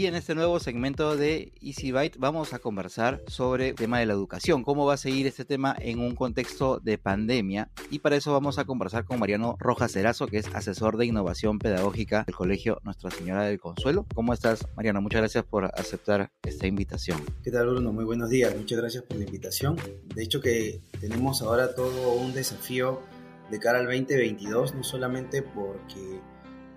Y 0.01 0.07
en 0.07 0.15
este 0.15 0.35
nuevo 0.35 0.59
segmento 0.61 1.15
de 1.15 1.53
Easy 1.61 1.93
Byte 1.93 2.17
vamos 2.19 2.55
a 2.55 2.59
conversar 2.59 3.23
sobre 3.27 3.69
el 3.69 3.75
tema 3.75 3.99
de 3.99 4.07
la 4.07 4.15
educación, 4.15 4.65
cómo 4.65 4.87
va 4.87 4.95
a 4.95 4.97
seguir 4.97 5.27
este 5.27 5.45
tema 5.45 5.77
en 5.79 5.99
un 5.99 6.15
contexto 6.15 6.81
de 6.81 6.97
pandemia. 6.97 7.69
Y 7.91 7.99
para 7.99 8.17
eso 8.17 8.33
vamos 8.33 8.59
a 8.59 8.65
conversar 8.65 9.05
con 9.05 9.19
Mariano 9.19 9.57
Rojas 9.59 9.93
Cerazo, 9.93 10.27
que 10.27 10.39
es 10.39 10.47
asesor 10.55 10.97
de 10.97 11.05
innovación 11.05 11.59
pedagógica 11.59 12.25
del 12.25 12.35
Colegio 12.35 12.81
Nuestra 12.83 13.11
Señora 13.11 13.45
del 13.45 13.61
Consuelo. 13.61 14.07
¿Cómo 14.15 14.33
estás, 14.33 14.67
Mariano? 14.75 15.03
Muchas 15.03 15.21
gracias 15.21 15.45
por 15.45 15.67
aceptar 15.67 16.31
esta 16.45 16.67
invitación. 16.67 17.23
¿Qué 17.45 17.51
tal, 17.51 17.67
Bruno? 17.67 17.93
Muy 17.93 18.07
buenos 18.07 18.31
días. 18.31 18.57
Muchas 18.57 18.79
gracias 18.79 19.05
por 19.05 19.19
la 19.19 19.27
invitación. 19.27 19.77
De 20.15 20.23
hecho 20.23 20.41
que 20.41 20.81
tenemos 20.99 21.43
ahora 21.43 21.75
todo 21.75 22.15
un 22.15 22.33
desafío 22.33 23.03
de 23.51 23.59
cara 23.59 23.81
al 23.81 23.85
2022, 23.85 24.75
no 24.75 24.83
solamente 24.83 25.43
porque 25.43 26.23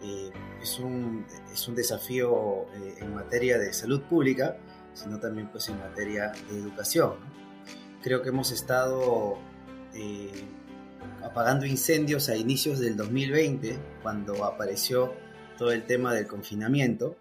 eh, 0.03 0.31
es, 0.61 0.79
un, 0.79 1.25
es 1.51 1.67
un 1.67 1.75
desafío 1.75 2.65
eh, 2.73 2.95
en 2.99 3.13
materia 3.13 3.57
de 3.57 3.71
salud 3.71 4.01
pública, 4.01 4.57
sino 4.93 5.19
también 5.19 5.49
pues 5.49 5.69
en 5.69 5.79
materia 5.79 6.33
de 6.49 6.59
educación. 6.59 7.13
Creo 8.01 8.21
que 8.21 8.29
hemos 8.29 8.51
estado 8.51 9.37
eh, 9.93 10.45
apagando 11.23 11.65
incendios 11.65 12.27
a 12.27 12.35
inicios 12.35 12.79
del 12.79 12.97
2020, 12.97 13.79
cuando 14.01 14.43
apareció 14.43 15.13
todo 15.57 15.71
el 15.71 15.85
tema 15.85 16.13
del 16.13 16.27
confinamiento, 16.27 17.15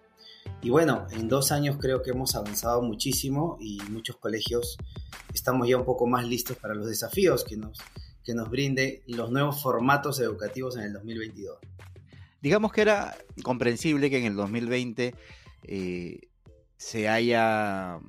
Y 0.60 0.70
bueno, 0.70 1.06
en 1.12 1.28
dos 1.28 1.52
años 1.52 1.76
creo 1.80 2.02
que 2.02 2.10
hemos 2.10 2.34
avanzado 2.34 2.82
muchísimo 2.82 3.58
y 3.60 3.80
muchos 3.90 4.16
colegios 4.16 4.76
estamos 5.32 5.68
ya 5.68 5.76
un 5.76 5.84
poco 5.84 6.06
más 6.06 6.26
listos 6.26 6.56
para 6.56 6.74
los 6.74 6.88
desafíos 6.88 7.44
que 7.44 7.56
nos, 7.56 7.78
que 8.24 8.34
nos 8.34 8.50
brinde 8.50 9.02
los 9.06 9.30
nuevos 9.30 9.62
formatos 9.62 10.18
educativos 10.18 10.76
en 10.76 10.82
el 10.82 10.92
2022. 10.94 11.58
Digamos 12.42 12.72
que 12.72 12.80
era 12.82 13.16
comprensible 13.44 14.10
que 14.10 14.18
en 14.18 14.24
el 14.24 14.34
2020 14.34 15.14
eh, 15.62 16.20
se 16.76 17.08
haya 17.08 18.00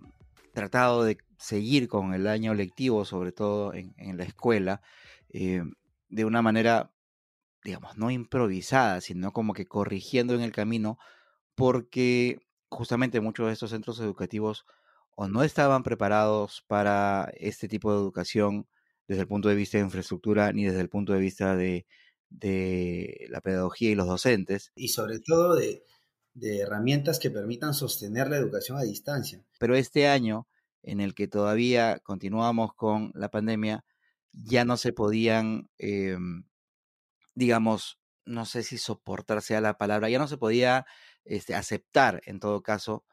tratado 0.53 1.03
de 1.03 1.19
seguir 1.37 1.87
con 1.87 2.15
el 2.15 2.25
año 2.25 2.55
lectivo, 2.55 3.05
sobre 3.05 3.31
todo 3.31 3.75
en, 3.75 4.17
la 4.17 4.23
escuela, 4.23 4.81
eh, 5.29 5.61
de 6.09 6.25
una 6.25 6.41
manera, 6.41 6.91
digamos, 7.63 7.95
no 7.95 8.09
improvisada, 8.09 9.01
sino 9.01 9.31
como 9.33 9.53
que 9.53 9.67
corrigiendo 9.67 10.33
en 10.33 10.41
el 10.41 10.51
camino, 10.51 10.97
porque 11.53 12.39
justamente 12.69 13.21
muchos 13.21 13.45
de 13.45 13.53
estos 13.53 13.69
centros 13.69 13.99
educativos 13.99 14.65
o 15.15 15.27
no 15.27 15.43
estaban 15.43 15.83
preparados 15.83 16.63
para 16.67 17.31
este 17.37 17.67
tipo 17.67 17.91
de 17.93 17.99
educación 17.99 18.67
desde 19.07 19.21
el 19.21 19.27
punto 19.27 19.47
de 19.49 19.55
vista 19.55 19.77
de 19.77 19.83
infraestructura 19.83 20.51
ni 20.53 20.65
desde 20.65 20.81
el 20.81 20.89
punto 20.89 21.13
de 21.13 21.19
vista 21.19 21.55
de, 21.55 21.85
la 22.41 23.41
pedagogía 23.41 23.91
y 23.91 23.95
los 23.95 24.07
docentes. 24.07 24.71
Y 24.75 24.89
sobre 24.89 25.19
todo 25.19 25.55
de, 25.55 25.83
de 26.33 26.59
herramientas 26.59 27.19
que 27.19 27.29
permitan 27.29 27.73
sostener 27.73 28.29
la 28.29 28.37
educación 28.37 28.77
a 28.77 28.83
distancia. 28.83 29.43
Pero 29.59 29.75
este 29.75 30.07
año, 30.07 30.47
en 30.81 30.99
el 30.99 31.13
que 31.13 31.27
todavía 31.27 31.99
continuamos 31.99 32.73
con 32.73 33.11
la 33.13 33.29
pandemia, 33.29 33.85
ya 34.31 34.65
no 34.65 34.77
se 34.77 34.93
podían, 34.93 35.69
em, 35.77 36.45
digamos, 37.35 37.99
no 38.25 38.45
sé 38.45 38.63
si 38.63 38.77
soportarse 38.77 39.55
a 39.55 39.61
la 39.61 39.77
palabra, 39.77 40.09
ya 40.09 40.19
no 40.19 40.27
se 40.27 40.37
podía 40.37 40.85
este, 41.23 41.55
aceptar, 41.55 42.21
en 42.25 42.39
todo 42.39 42.63
caso, 42.63 43.05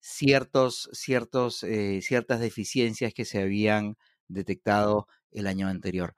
ciertos, 0.00 0.90
ciertos, 0.92 1.62
eh, 1.64 2.00
ciertas 2.02 2.40
deficiencias 2.40 3.14
que 3.14 3.24
se 3.24 3.40
habían 3.40 3.96
detectado 4.28 5.06
el 5.30 5.46
año 5.46 5.68
anterior. 5.68 6.14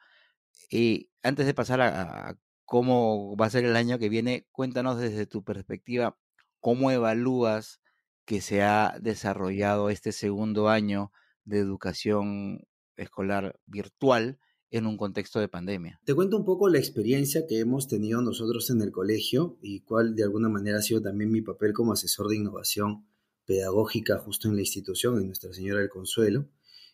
Y 0.70 1.10
antes 1.22 1.46
de 1.46 1.54
pasar 1.54 1.80
a, 1.80 2.38
cómo 2.64 3.36
va 3.36 3.46
a 3.46 3.50
ser 3.50 3.64
el 3.64 3.76
año 3.76 3.98
que 3.98 4.08
viene, 4.08 4.46
cuéntanos 4.52 4.98
desde 4.98 5.26
tu 5.26 5.42
perspectiva, 5.42 6.16
¿cómo 6.60 6.90
evalúas 6.90 7.80
que 8.24 8.40
se 8.40 8.62
ha 8.62 8.96
desarrollado 9.00 9.90
este 9.90 10.12
segundo 10.12 10.68
año 10.68 11.10
de 11.44 11.58
educación 11.58 12.64
escolar 12.96 13.58
virtual 13.66 14.38
en 14.70 14.86
un 14.86 14.96
contexto 14.96 15.40
de 15.40 15.48
pandemia. 15.48 16.00
Te 16.04 16.14
cuento 16.14 16.36
un 16.36 16.44
poco 16.44 16.68
la 16.68 16.78
experiencia 16.78 17.46
que 17.46 17.58
hemos 17.58 17.88
tenido 17.88 18.22
nosotros 18.22 18.70
en 18.70 18.82
el 18.82 18.92
colegio 18.92 19.58
y 19.60 19.80
cuál 19.80 20.14
de 20.14 20.22
alguna 20.22 20.48
manera 20.48 20.78
ha 20.78 20.82
sido 20.82 21.02
también 21.02 21.32
mi 21.32 21.42
papel 21.42 21.72
como 21.72 21.92
asesor 21.92 22.28
de 22.28 22.36
innovación 22.36 23.06
pedagógica 23.46 24.18
justo 24.18 24.48
en 24.48 24.54
la 24.54 24.60
institución, 24.60 25.18
en 25.18 25.26
Nuestra 25.26 25.52
Señora 25.52 25.80
del 25.80 25.88
Consuelo. 25.88 26.46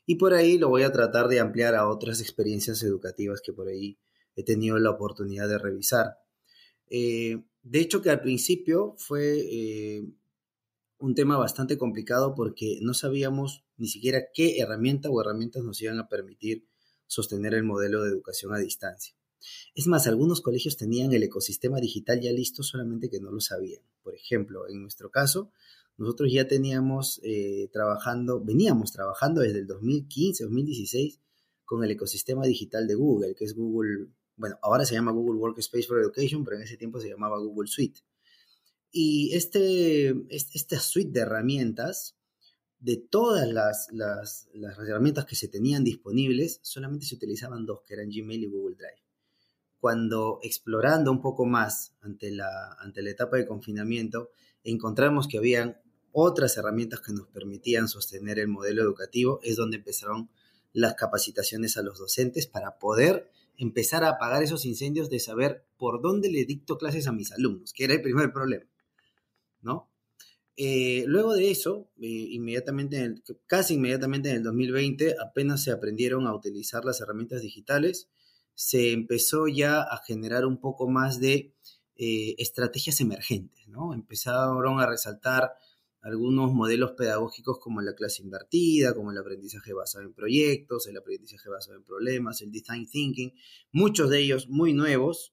Y 0.07 0.15
por 0.15 0.35
ahí 0.35 0.57
lo 0.57 0.69
voy 0.69 0.83
a 0.83 0.93
tratar 0.93 1.29
de 1.29 1.41
ampliar 1.41 1.75
a 1.75 1.89
otras 1.89 2.21
experiencias 2.21 2.83
educativas 2.83 3.43
que 3.45 3.53
por 3.53 3.69
ahí 3.69 3.99
he 4.37 4.45
tenido 4.45 4.79
la 4.79 4.91
oportunidad 4.91 5.49
de 5.49 5.59
revisar. 5.59 6.19
Eh, 6.89 7.43
de 7.63 7.81
hecho 7.81 8.01
que 8.01 8.11
al 8.11 8.21
principio 8.21 8.95
fue 8.97 9.41
eh, 9.41 10.07
un 10.99 11.15
tema 11.15 11.37
bastante 11.37 11.77
complicado 11.77 12.35
porque 12.35 12.79
no 12.83 12.95
sabíamos 12.95 13.65
ni 13.77 13.89
siquiera 13.89 14.27
qué 14.33 14.59
herramienta 14.61 15.11
o 15.11 15.21
herramientas 15.21 15.65
nos 15.65 15.83
iban 15.83 15.99
a 15.99 16.09
permitir 16.09 16.67
sostener 17.09 17.55
el 17.55 17.65
modelo 17.65 18.03
de 18.03 18.11
educación 18.11 18.55
a 18.55 18.59
distancia. 18.59 19.17
Es 19.75 19.87
más, 19.87 20.07
algunos 20.07 20.41
colegios 20.41 20.77
tenían 20.77 21.13
el 21.13 21.23
ecosistema 21.23 21.79
digital 21.81 22.21
ya 22.21 22.33
listo, 22.33 22.63
solamente 22.63 23.11
que 23.11 23.21
no 23.21 23.31
lo 23.31 23.41
sabían. 23.41 23.83
Por 24.03 24.15
ejemplo, 24.15 24.69
en 24.69 24.83
nuestro 24.83 25.11
caso, 25.11 25.53
nosotros 25.99 26.31
ya 26.33 26.47
teníamos 26.47 27.21
eh, 27.23 27.69
trabajando, 27.73 28.43
veníamos 28.43 28.93
trabajando 28.93 29.41
desde 29.41 29.61
el 29.61 29.67
2015, 29.67 30.45
2016 30.45 31.21
con 31.65 31.83
el 31.83 31.91
ecosistema 31.91 32.45
digital 32.45 32.87
de 32.87 32.95
Google, 32.95 33.35
que 33.35 33.45
es 33.45 33.55
Google, 33.55 34.09
bueno, 34.37 34.59
ahora 34.63 34.85
se 34.85 34.95
llama 34.95 35.13
Google 35.13 35.39
Workspace 35.41 35.87
for 35.87 35.99
Education, 35.99 36.45
pero 36.45 36.57
en 36.57 36.63
ese 36.63 36.77
tiempo 36.77 37.01
se 37.01 37.09
llamaba 37.09 37.39
Google 37.39 37.67
Suite. 37.67 38.01
Y 38.93 39.35
este, 39.35 40.15
esta 40.31 40.79
suite 40.79 41.11
de 41.11 41.21
herramientas 41.21 42.17
de 42.79 42.97
todas 42.99 43.49
las, 43.49 43.89
las, 43.93 44.49
herramientas 44.55 45.25
que 45.25 45.35
se 45.35 45.49
tenían 45.49 45.83
disponibles, 45.83 46.61
solamente 46.63 47.07
se 47.07 47.15
utilizaban 47.15 47.67
dos, 47.67 47.83
que 47.83 47.95
eran 47.95 48.11
Gmail 48.11 48.45
y 48.45 48.47
Google 48.47 48.77
Drive. 48.77 49.03
Cuando 49.81 50.39
explorando 50.43 51.11
un 51.11 51.21
poco 51.21 51.47
más 51.47 51.95
ante 52.01 52.31
la, 52.31 52.75
ante 52.79 53.03
la 53.03 53.11
etapa 53.11 53.39
de 53.39 53.47
confinamiento, 53.47 54.31
encontramos 54.63 55.27
que 55.27 55.39
habían 55.39 55.81
otras 56.13 56.57
herramientas 56.57 57.01
que 57.01 57.13
nos 57.13 57.29
permitían 57.29 57.89
sostener 57.89 58.39
el 58.39 58.49
modelo 58.49 58.83
educativo, 58.83 59.41
es 59.43 59.57
donde 59.57 59.77
empezaron 59.77 60.31
las 60.73 60.95
capacitaciones 60.95 61.77
a 61.77 61.83
los 61.83 61.99
docentes 61.99 62.47
para 62.47 62.79
poder 62.79 63.31
empezar 63.59 64.05
a 64.05 64.11
apagar 64.11 64.43
esos 64.43 64.65
incendios 64.65 65.09
de 65.11 65.21
saber 65.21 65.65
por 65.79 66.03
dónde 66.03 66.31
le 66.31 66.45
dicto 66.45 66.79
clases 66.79 67.07
a 67.07 67.13
mis 67.13 67.33
alumnos, 67.33 67.73
que 67.73 67.85
era 67.85 67.95
el 67.95 68.03
primer 68.03 68.33
problema, 68.33 68.67
¿no? 69.63 69.91
Eh, 70.59 71.05
luego 71.07 71.35
de 71.35 71.51
eso, 71.51 71.91
eh, 72.01 72.07
inmediatamente, 72.07 73.15
casi 73.47 73.75
inmediatamente 73.75 74.31
en 74.31 74.37
el 74.37 74.43
2020, 74.43 75.17
apenas 75.21 75.63
se 75.63 75.71
aprendieron 75.71 76.27
a 76.27 76.35
utilizar 76.35 76.85
las 76.85 77.01
herramientas 77.01 77.43
digitales, 77.43 78.09
se 78.55 78.93
empezó 78.93 79.49
ya 79.49 79.83
a 79.83 80.03
generar 80.07 80.47
un 80.47 80.59
poco 80.59 80.89
más 80.89 81.21
de 81.21 81.53
eh, 81.97 82.35
estrategias 82.39 83.01
emergentes, 83.03 83.69
¿no? 83.69 83.93
Empezaron 83.93 84.81
a 84.81 84.87
resaltar 84.87 85.53
algunos 86.07 86.53
modelos 86.53 86.93
pedagógicos 86.93 87.59
como 87.59 87.83
la 87.83 87.95
clase 87.95 88.23
invertida, 88.23 88.95
como 88.95 89.11
el 89.11 89.19
aprendizaje 89.19 89.73
basado 89.73 90.05
en 90.05 90.15
proyectos, 90.15 90.87
el 90.87 90.97
aprendizaje 90.97 91.49
basado 91.49 91.77
en 91.77 91.85
problemas, 91.85 92.43
el 92.43 92.53
design 92.53 92.87
thinking, 92.89 93.35
muchos 93.73 94.09
de 94.11 94.21
ellos 94.21 94.49
muy 94.49 94.73
nuevos, 94.73 95.33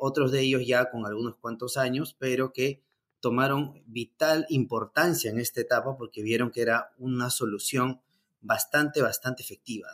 otros 0.00 0.32
de 0.32 0.40
ellos 0.40 0.66
ya 0.66 0.90
con 0.90 1.06
algunos 1.06 1.36
cuantos 1.36 1.76
años, 1.76 2.16
pero 2.18 2.52
que 2.52 2.82
tomaron 3.22 3.82
vital 3.86 4.44
importancia 4.48 5.30
en 5.30 5.38
esta 5.38 5.60
etapa 5.60 5.96
porque 5.96 6.22
vieron 6.22 6.50
que 6.50 6.60
era 6.60 6.92
una 6.98 7.30
solución 7.30 8.02
bastante, 8.40 9.00
bastante 9.00 9.42
efectiva. 9.42 9.88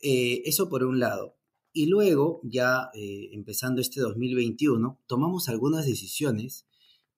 Eh, 0.00 0.42
eso 0.46 0.68
por 0.68 0.84
un 0.84 1.00
lado. 1.00 1.36
Y 1.72 1.86
luego, 1.86 2.40
ya 2.44 2.90
eh, 2.94 3.30
empezando 3.32 3.80
este 3.80 4.00
2021, 4.00 5.00
tomamos 5.06 5.48
algunas 5.48 5.86
decisiones 5.86 6.66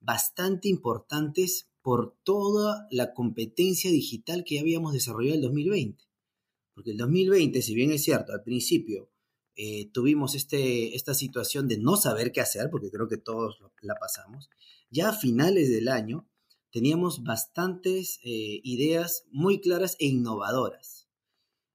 bastante 0.01 0.69
importantes 0.69 1.69
por 1.83 2.17
toda 2.23 2.87
la 2.91 3.13
competencia 3.13 3.91
digital 3.91 4.45
que 4.45 4.61
habíamos 4.61 4.93
desarrollado 4.93 5.35
en 5.35 5.41
el 5.41 5.47
2020. 5.47 6.05
Porque 6.75 6.93
el 6.93 6.97
2020, 6.97 7.61
si 7.61 7.75
bien 7.75 7.93
es 7.93 8.05
cierto, 8.05 8.33
al 8.33 8.43
principio 8.43 9.11
eh, 9.57 9.91
tuvimos 9.93 10.35
este, 10.35 10.97
esta 10.97 11.13
situación 11.13 11.69
de 11.69 11.79
no 11.79 11.97
saber 11.97 12.33
qué 12.33 12.41
hacer, 12.41 12.71
porque 12.71 12.91
creo 12.91 13.09
que 13.09 13.19
todos 13.19 13.59
la 13.83 13.97
pasamos, 13.97 14.49
ya 14.91 15.11
a 15.11 15.13
finales 15.13 15.71
del 15.71 15.89
año 15.89 16.27
teníamos 16.71 17.23
bastantes 17.23 18.19
eh, 18.25 18.61
ideas 18.63 19.25
muy 19.31 19.61
claras 19.61 19.97
e 19.99 20.07
innovadoras. 20.07 21.09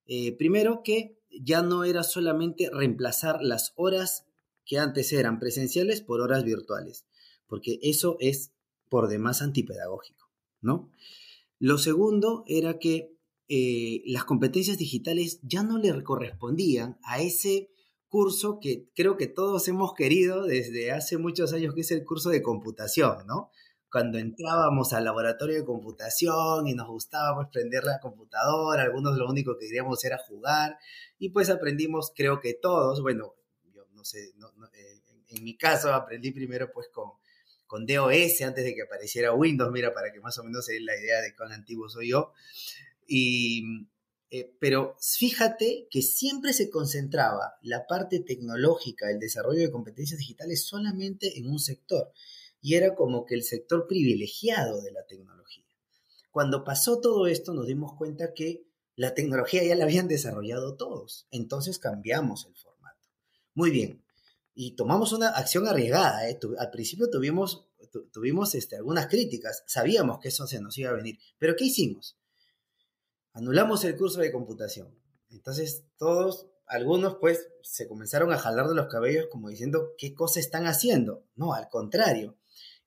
Eh, 0.08 0.36
primero 0.38 0.82
que 0.84 1.20
ya 1.30 1.62
no 1.62 1.84
era 1.84 2.04
solamente 2.04 2.70
reemplazar 2.72 3.44
las 3.44 3.74
horas 3.76 4.26
que 4.66 4.80
antes 4.80 5.14
eran 5.14 5.40
presenciales 5.40 6.02
por 6.02 6.22
horas 6.22 6.44
virtuales, 6.44 7.06
porque 7.46 7.80
eso 7.84 8.18
es 8.20 8.54
por 8.90 9.08
demás 9.08 9.42
antipedagógico, 9.42 10.30
¿no? 10.62 10.90
Lo 11.60 11.78
segundo 11.78 12.44
era 12.48 12.78
que 12.80 13.18
eh, 13.50 14.04
las 14.06 14.26
competencias 14.26 14.78
digitales 14.78 15.40
ya 15.42 15.64
no 15.64 15.78
le 15.78 16.04
correspondían 16.04 17.00
a 17.04 17.22
ese 17.22 17.70
curso 18.08 18.60
que 18.60 18.90
creo 18.96 19.18
que 19.18 19.28
todos 19.28 19.68
hemos 19.68 19.94
querido 19.94 20.44
desde 20.44 20.92
hace 20.92 21.18
muchos 21.18 21.54
años, 21.54 21.74
que 21.74 21.82
es 21.82 21.92
el 21.92 22.06
curso 22.06 22.30
de 22.30 22.42
computación, 22.42 23.26
¿no? 23.26 23.52
Cuando 23.90 24.18
entrábamos 24.18 24.94
al 24.94 25.06
laboratorio 25.06 25.56
de 25.56 25.66
computación 25.66 26.68
y 26.68 26.74
nos 26.74 26.88
gustaba 26.88 27.36
pues, 27.36 27.48
prender 27.52 27.86
la 27.86 28.00
computadora, 28.00 28.84
algunos 28.84 29.18
lo 29.18 29.30
único 29.30 29.58
que 29.58 29.68
queríamos 29.68 30.04
era 30.04 30.18
jugar, 30.18 30.78
y 31.18 31.30
pues 31.30 31.50
aprendimos, 31.50 32.12
creo 32.16 32.40
que 32.40 32.54
todos, 32.54 33.02
bueno, 33.02 33.36
yo 33.74 33.86
no 33.94 34.04
sé, 34.04 34.26
eh, 34.74 35.02
en, 35.30 35.44
mi 35.44 35.58
caso 35.58 35.94
aprendí 35.94 36.32
primero 36.32 36.70
pues 36.74 36.90
con, 36.94 37.12
con 37.68 37.86
DOS 37.86 38.42
antes 38.42 38.64
de 38.64 38.74
que 38.74 38.84
apareciera 38.84 39.34
Windows, 39.34 39.72
mira, 39.72 39.94
para 39.94 40.12
que 40.12 40.20
más 40.20 40.38
o 40.38 40.44
menos 40.44 40.66
se 40.66 40.74
den 40.74 40.86
la 40.86 40.98
idea 40.98 41.22
de 41.22 41.36
cuán 41.36 41.52
antiguo 41.52 41.90
soy 41.90 42.10
yo. 42.10 42.32
Y, 43.06 43.88
eh, 44.30 44.56
pero 44.60 44.98
fíjate 45.00 45.88
que 45.90 46.02
siempre 46.02 46.54
se 46.54 46.70
concentraba 46.70 47.58
la 47.62 47.86
parte 47.86 48.20
tecnológica, 48.20 49.10
el 49.10 49.20
desarrollo 49.20 49.62
de 49.62 49.72
competencias 49.72 50.20
digitales 50.20 50.66
solamente 50.66 51.38
en 51.38 51.50
un 51.50 51.60
sector. 51.60 52.12
Y 52.62 52.76
era 52.76 52.96
como 52.96 53.26
que 53.26 53.36
el 53.36 53.44
sector 53.44 53.86
privilegiado 53.88 54.82
de 54.82 54.92
la 54.92 55.06
tecnología. 55.06 55.66
Cuando 56.32 56.64
pasó 56.64 57.00
todo 57.00 57.28
esto 57.28 57.54
nos 57.54 57.68
dimos 57.68 57.94
cuenta 57.96 58.34
que 58.34 58.64
la 58.96 59.14
tecnología 59.14 59.64
ya 59.64 59.76
la 59.76 59.86
habían 59.86 60.08
desarrollado 60.08 60.76
todos. 60.76 61.28
Entonces 61.32 61.80
cambiamos 61.80 62.46
el 62.46 62.56
formato. 62.56 63.08
Muy 63.54 63.72
bien. 63.72 64.04
Y 64.60 64.76
tomamos 64.76 65.14
una 65.14 65.30
acción 65.30 65.68
arriesgada. 65.68 66.28
¿eh? 66.28 66.40
Al 66.58 66.72
principio 66.72 67.12
tuvimos 67.12 67.68
tuvimos 68.12 68.56
este, 68.56 68.76
algunas 68.76 69.08
críticas, 69.08 69.64
sabíamos 69.68 70.20
que 70.20 70.30
eso 70.30 70.48
se 70.48 70.60
nos 70.62 70.78
iba 70.78 70.90
a 70.90 70.94
venir, 70.96 71.18
pero 71.38 71.56
¿qué 71.56 71.66
hicimos? 71.66 72.18
Anulamos 73.34 73.84
el 73.84 73.96
curso 73.96 74.20
de 74.20 74.32
computación. 74.32 74.94
Entonces 75.30 75.84
todos, 75.98 76.48
algunos 76.66 77.18
pues 77.20 77.48
se 77.62 77.88
comenzaron 77.88 78.32
a 78.32 78.38
jalar 78.38 78.68
de 78.68 78.76
los 78.76 78.88
cabellos 78.88 79.28
como 79.32 79.50
diciendo, 79.50 79.94
¿qué 79.98 80.14
cosa 80.14 80.40
están 80.40 80.66
haciendo? 80.66 81.24
No, 81.36 81.54
al 81.54 81.70
contrario, 81.70 82.38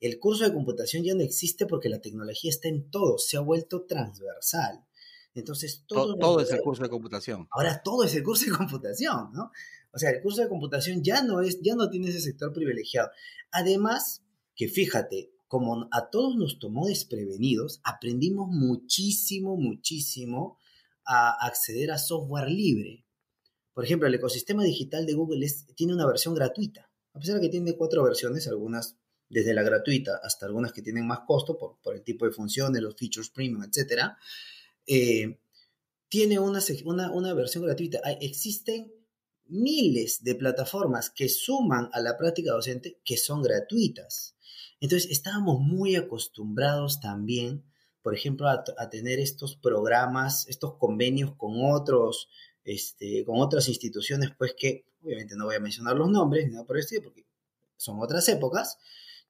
el 0.00 0.18
curso 0.18 0.44
de 0.44 0.52
computación 0.52 1.04
ya 1.04 1.14
no 1.14 1.22
existe 1.22 1.66
porque 1.66 1.88
la 1.88 2.00
tecnología 2.00 2.50
está 2.50 2.68
en 2.68 2.90
todo, 2.90 3.18
se 3.18 3.37
ha 3.37 3.40
vuelto 3.40 3.85
transversal. 3.85 4.85
Entonces, 5.33 5.85
todo, 5.87 6.16
todo 6.16 6.40
es 6.40 6.50
el 6.50 6.61
curso 6.61 6.83
de 6.83 6.88
computación. 6.88 7.46
Ahora 7.52 7.80
todo 7.85 8.02
es 8.02 8.14
el 8.16 8.24
curso 8.24 8.46
de 8.46 8.56
computación, 8.56 9.30
¿no? 9.33 9.52
O 9.92 9.98
sea, 9.98 10.11
el 10.11 10.22
curso 10.22 10.42
de 10.42 10.48
computación 10.48 11.03
ya 11.03 11.22
no 11.22 11.40
es, 11.40 11.61
ya 11.61 11.74
no 11.74 11.90
tiene 11.90 12.09
ese 12.09 12.20
sector 12.20 12.53
privilegiado. 12.53 13.11
Además, 13.50 14.22
que 14.55 14.68
fíjate, 14.68 15.33
como 15.48 15.88
a 15.90 16.11
todos 16.11 16.37
nos 16.37 16.59
tomó 16.59 16.87
desprevenidos, 16.87 17.81
aprendimos 17.83 18.48
muchísimo, 18.48 19.57
muchísimo 19.57 20.59
a 21.05 21.31
acceder 21.44 21.90
a 21.90 21.98
software 21.98 22.48
libre. 22.48 23.05
Por 23.72 23.85
ejemplo, 23.85 24.07
el 24.07 24.14
ecosistema 24.14 24.62
digital 24.62 25.07
de 25.07 25.14
Google 25.14 25.46
tiene 25.74 25.94
una 25.94 26.07
versión 26.07 26.35
gratuita, 26.35 26.90
a 27.14 27.18
pesar 27.18 27.37
de 27.37 27.40
que 27.40 27.48
tiene 27.48 27.76
cuatro 27.76 28.05
versiones, 28.05 28.46
algunas 28.46 28.96
desde 29.29 29.55
la 29.55 29.62
gratuita 29.62 30.20
hasta 30.22 30.46
algunas 30.46 30.72
que 30.72 30.83
tienen 30.83 31.07
más 31.07 31.20
costo 31.20 31.57
por, 31.57 31.94
el 31.94 32.03
tipo 32.03 32.26
de 32.26 32.33
funciones, 32.33 32.83
los 32.83 32.96
features 32.96 33.31
premium, 33.31 33.62
etc. 33.62 34.12
Eh, 34.87 35.38
tiene 36.09 36.38
una, 36.38 36.61
una, 36.85 37.12
una, 37.12 37.35
versión 37.35 37.64
gratuita. 37.64 38.00
existen 38.20 38.92
miles 39.51 40.23
de 40.23 40.35
plataformas 40.35 41.11
que 41.11 41.29
suman 41.29 41.91
a 41.93 42.01
la 42.01 42.17
práctica 42.17 42.53
docente 42.53 42.99
que 43.05 43.17
son 43.17 43.43
gratuitas. 43.43 44.37
Entonces, 44.81 45.11
estábamos 45.11 45.61
muy 45.61 45.97
acostumbrados 45.97 47.01
también, 47.01 47.65
por 48.03 48.15
ejemplo, 48.15 48.49
a, 48.49 48.91
tener 48.91 49.21
estos 49.21 49.57
programas, 49.57 50.49
estos 50.49 50.77
convenios 50.77 51.35
con 51.37 51.63
otros, 51.63 52.29
este, 52.65 53.25
con 53.25 53.41
otras 53.41 53.69
instituciones, 53.69 54.31
pues 54.39 54.55
que 54.57 54.87
obviamente 55.03 55.37
no 55.37 55.47
voy 55.47 55.57
a 55.57 55.61
mencionar 55.61 55.97
los 55.97 56.11
nombres 56.11 56.47
ni 56.47 56.53
nada 56.53 56.65
por 56.65 56.77
el 56.77 56.83
estilo, 56.83 57.05
porque 57.05 57.27
son 57.77 58.01
otras 58.01 58.29
épocas, 58.29 58.79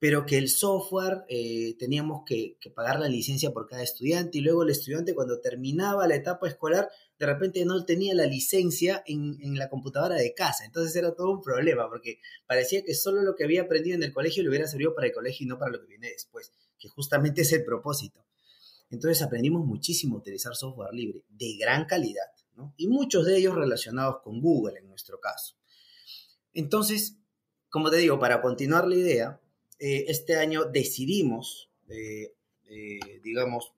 pero 0.01 0.25
que 0.25 0.39
el 0.39 0.49
software 0.49 1.25
eh, 1.29 1.77
teníamos 1.79 2.23
que, 2.25 2.57
pagar 2.75 2.99
la 2.99 3.09
licencia 3.09 3.53
por 3.53 3.69
cada 3.69 3.83
estudiante 3.83 4.39
y 4.39 4.41
luego 4.41 4.63
el 4.63 4.71
estudiante 4.71 5.15
cuando 5.15 5.41
terminaba 5.41 6.09
la 6.09 6.17
etapa 6.17 6.49
escolar 6.49 6.89
de 7.19 7.27
repente 7.27 7.67
no 7.67 7.85
tenía 7.85 8.15
la 8.15 8.25
licencia 8.25 9.05
en, 9.07 9.37
la 9.59 9.69
computadora 9.69 10.15
de 10.15 10.33
casa. 10.33 10.65
Entonces 10.65 10.97
era 10.97 11.15
todo 11.15 11.31
un 11.31 11.43
problema 11.43 11.87
porque 11.91 12.19
parecía 12.47 12.83
que 12.83 12.95
solo 12.95 13.21
lo 13.21 13.37
que 13.37 13.45
había 13.45 13.63
aprendido 13.63 13.95
en 13.95 14.03
el 14.03 14.15
colegio 14.15 14.43
le 14.43 14.49
hubiera 14.49 14.67
servido 14.67 14.95
para 14.95 15.09
el 15.09 15.13
colegio 15.13 15.45
y 15.45 15.49
no 15.49 15.59
para 15.59 15.73
lo 15.73 15.83
que 15.83 15.89
viene 15.89 16.09
después, 16.09 16.51
que 16.79 16.89
justamente 16.89 17.43
es 17.43 17.53
el 17.53 17.63
propósito. 17.63 18.25
Entonces 18.89 19.21
aprendimos 19.21 19.67
muchísimo 19.67 20.17
a 20.17 20.21
utilizar 20.21 20.57
software 20.57 20.95
libre 20.95 21.25
de 21.29 21.57
gran 21.59 21.85
calidad. 21.85 22.25
Y 22.77 22.89
muchos 22.89 23.25
de 23.27 23.37
ellos 23.37 23.55
relacionados 23.55 24.17
con 24.23 24.41
Google 24.41 24.79
en 24.79 24.89
nuestro 24.89 25.19
caso. 25.21 25.57
Entonces, 26.53 27.17
como 27.69 27.91
te 27.91 27.97
digo, 27.99 28.19
para 28.19 28.43
continuar 28.43 28.87
la 28.87 28.97
idea, 28.97 29.41
eh, 29.81 30.05
este 30.09 30.37
año 30.37 30.67
decidimos, 30.67 31.71
eh, 31.89 32.35
eh, 32.69 33.01
digamos, 33.25 33.73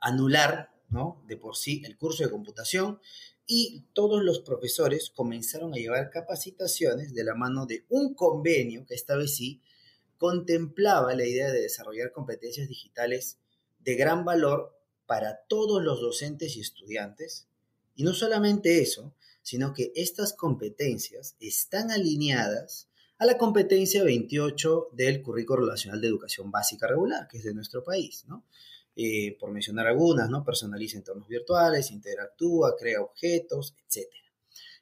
anular, 0.00 0.70
¿no? 0.88 1.22
De 1.28 1.36
por 1.36 1.56
sí 1.56 1.82
el 1.84 1.98
curso 1.98 2.24
de 2.24 2.30
computación 2.30 3.00
y 3.46 3.84
todos 3.92 4.24
los 4.24 4.40
profesores 4.40 5.10
comenzaron 5.10 5.74
a 5.74 5.76
llevar 5.76 6.08
capacitaciones 6.08 7.12
de 7.12 7.22
la 7.22 7.34
mano 7.34 7.66
de 7.66 7.84
un 7.90 8.14
convenio 8.14 8.86
que 8.86 8.94
esta 8.94 9.14
vez 9.16 9.36
sí 9.36 9.60
contemplaba 10.16 11.14
la 11.14 11.26
idea 11.26 11.52
de 11.52 11.60
desarrollar 11.60 12.10
competencias 12.10 12.66
digitales 12.66 13.36
de 13.80 13.96
gran 13.96 14.24
valor 14.24 14.74
para 15.04 15.42
todos 15.48 15.82
los 15.82 16.00
docentes 16.00 16.56
y 16.56 16.60
estudiantes. 16.60 17.46
Y 17.94 18.04
no 18.04 18.14
solamente 18.14 18.80
eso, 18.80 19.12
sino 19.42 19.74
que 19.74 19.92
estas 19.94 20.32
competencias 20.32 21.36
están 21.40 21.90
alineadas 21.90 22.88
la 23.24 23.38
competencia 23.38 24.02
28 24.02 24.90
del 24.92 25.22
Currículo 25.22 25.66
Nacional 25.66 26.00
de 26.00 26.08
Educación 26.08 26.50
Básica 26.50 26.86
Regular, 26.86 27.26
que 27.28 27.38
es 27.38 27.44
de 27.44 27.54
nuestro 27.54 27.82
país, 27.82 28.24
¿no? 28.28 28.44
Eh, 28.96 29.36
por 29.40 29.50
mencionar 29.50 29.86
algunas, 29.86 30.30
¿no? 30.30 30.44
Personaliza 30.44 30.96
entornos 30.96 31.26
virtuales, 31.28 31.90
interactúa, 31.90 32.76
crea 32.76 33.00
objetos, 33.00 33.74
etc. 33.88 34.08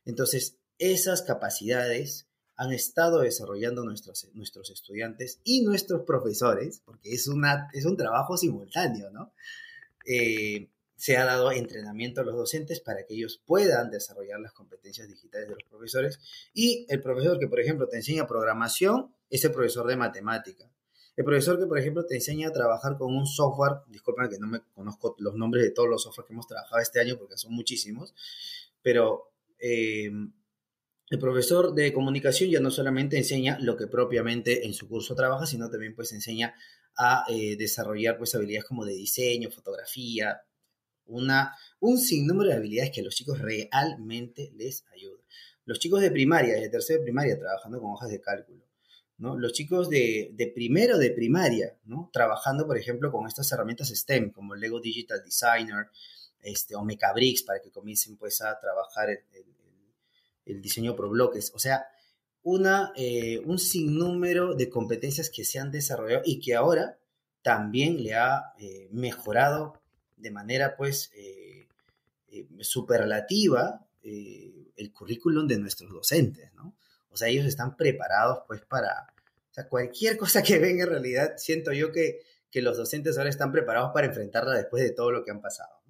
Entonces, 0.05 0.59
esas 0.78 1.22
capacidades 1.22 2.26
han 2.57 2.72
estado 2.72 3.20
desarrollando 3.20 3.85
nuestros, 3.85 4.28
nuestros 4.35 4.70
estudiantes 4.70 5.40
y 5.44 5.62
nuestros 5.62 6.02
profesores, 6.02 6.83
porque 6.85 7.12
es, 7.12 7.28
una, 7.28 7.68
es 7.72 7.87
un 7.87 7.96
trabajo 7.96 8.37
simultáneo, 8.37 9.11
¿no? 9.11 9.33
Eh, 10.07 10.68
se 11.02 11.16
ha 11.16 11.24
dado 11.24 11.50
entrenamiento 11.50 12.20
a 12.20 12.24
los 12.24 12.36
docentes 12.36 12.78
para 12.78 13.04
que 13.04 13.14
ellos 13.14 13.42
puedan 13.44 13.90
desarrollar 13.90 14.38
las 14.38 14.52
competencias 14.52 15.08
digitales 15.08 15.48
de 15.48 15.54
los 15.54 15.64
profesores. 15.68 16.20
Y 16.54 16.86
el 16.88 17.02
profesor 17.02 17.40
que, 17.40 17.48
por 17.48 17.58
ejemplo, 17.58 17.88
te 17.88 17.96
enseña 17.96 18.28
programación 18.28 19.12
es 19.28 19.44
el 19.44 19.50
profesor 19.50 19.88
de 19.88 19.96
matemática. 19.96 20.70
El 21.16 21.24
profesor 21.24 21.58
que, 21.58 21.66
por 21.66 21.76
ejemplo, 21.80 22.06
te 22.06 22.14
enseña 22.14 22.50
a 22.50 22.52
trabajar 22.52 22.98
con 22.98 23.16
un 23.16 23.26
software, 23.26 23.78
disculpen 23.88 24.28
que 24.30 24.38
no 24.38 24.46
me 24.46 24.60
conozco 24.76 25.16
los 25.18 25.34
nombres 25.34 25.64
de 25.64 25.72
todos 25.72 25.88
los 25.88 26.04
softwares 26.04 26.28
que 26.28 26.34
hemos 26.34 26.46
trabajado 26.46 26.80
este 26.80 27.00
año 27.00 27.18
porque 27.18 27.36
son 27.36 27.52
muchísimos, 27.52 28.14
pero 28.80 29.32
eh, 29.58 30.08
el 31.10 31.18
profesor 31.18 31.74
de 31.74 31.92
comunicación 31.92 32.48
ya 32.48 32.60
no 32.60 32.70
solamente 32.70 33.18
enseña 33.18 33.58
lo 33.58 33.76
que 33.76 33.88
propiamente 33.88 34.66
en 34.66 34.72
su 34.72 34.88
curso 34.88 35.16
trabaja, 35.16 35.46
sino 35.46 35.68
también 35.68 35.96
pues 35.96 36.12
enseña 36.12 36.54
a 36.96 37.24
eh, 37.28 37.56
desarrollar 37.56 38.18
pues 38.18 38.36
habilidades 38.36 38.68
como 38.68 38.84
de 38.84 38.94
diseño, 38.94 39.50
fotografía, 39.50 40.42
una, 41.12 41.57
un 41.81 41.98
sinnúmero 41.98 42.51
de 42.51 42.57
habilidades 42.57 42.90
que 42.92 43.01
a 43.01 43.05
los 43.05 43.14
chicos 43.14 43.38
realmente 43.40 44.53
les 44.57 44.85
ayuda. 44.92 45.22
Los 45.64 45.79
chicos 45.79 46.01
de 46.01 46.11
primaria, 46.11 46.55
de 46.55 46.68
tercero 46.68 46.98
de 46.98 47.05
primaria, 47.05 47.38
trabajando 47.38 47.81
con 47.81 47.92
hojas 47.92 48.11
de 48.11 48.20
cálculo. 48.20 48.64
¿no? 49.18 49.38
Los 49.38 49.53
chicos 49.53 49.88
de, 49.88 50.31
de, 50.35 50.48
primero 50.48 50.98
de 50.98 51.11
primaria, 51.11 51.77
¿no? 51.85 52.11
Trabajando, 52.12 52.66
por 52.66 52.77
ejemplo, 52.77 53.12
con 53.12 53.27
estas 53.29 53.51
herramientas 53.53 53.88
STEM, 53.88 54.33
como 54.33 54.57
Lego 54.57 54.81
Digital 54.81 55.22
Designer, 55.25 55.87
este, 56.40 56.75
o 56.75 56.83
Mecabricks, 56.83 57.44
para 57.44 57.61
que 57.61 57.70
comiencen, 57.70 58.16
pues, 58.16 58.42
a 58.42 58.59
trabajar 58.59 59.11
el, 59.11 59.20
el, 60.44 60.61
diseño 60.61 60.96
por 60.96 61.09
bloques. 61.09 61.53
O 61.55 61.61
sea, 61.61 61.87
una, 62.42 62.92
eh, 62.96 63.40
un 63.44 63.61
sinnúmero 63.61 64.55
de 64.55 64.68
competencias 64.68 65.31
que 65.31 65.44
se 65.44 65.61
han 65.61 65.70
desarrollado 65.70 66.22
y 66.25 66.40
que 66.40 66.57
ahora 66.57 66.98
también 67.42 68.03
le 68.03 68.14
ha 68.14 68.53
eh, 68.59 68.88
mejorado 68.90 69.81
de 70.22 70.30
manera 70.30 70.76
pues 70.76 71.11
eh, 71.14 71.66
eh, 72.28 72.46
superlativa 72.61 73.85
eh, 74.02 74.70
el 74.76 74.92
currículum 74.92 75.46
de 75.46 75.58
nuestros 75.58 75.90
docentes, 75.90 76.52
¿no? 76.54 76.74
O 77.11 77.16
sea, 77.16 77.28
ellos 77.28 77.44
están 77.44 77.76
preparados 77.76 78.44
pues 78.46 78.62
para, 78.62 79.12
cualquier 79.68 80.16
cosa 80.16 80.42
que 80.42 80.58
venga 80.58 80.85
en 80.85 80.90
realidad, 80.90 81.35
siento 81.37 81.72
yo 81.72 81.92
que, 81.92 82.20
que 82.50 82.62
los 82.62 82.78
docentes 82.78 83.18
ahora 83.18 83.28
están 83.28 83.52
preparados 83.52 83.90
para 83.92 84.06
enfrentarla 84.06 84.56
después 84.56 84.82
de 84.82 84.92
todo 84.92 85.11
lo 85.11 85.24
que 85.24 85.30
han 85.30 85.42
pasado. 85.42 85.82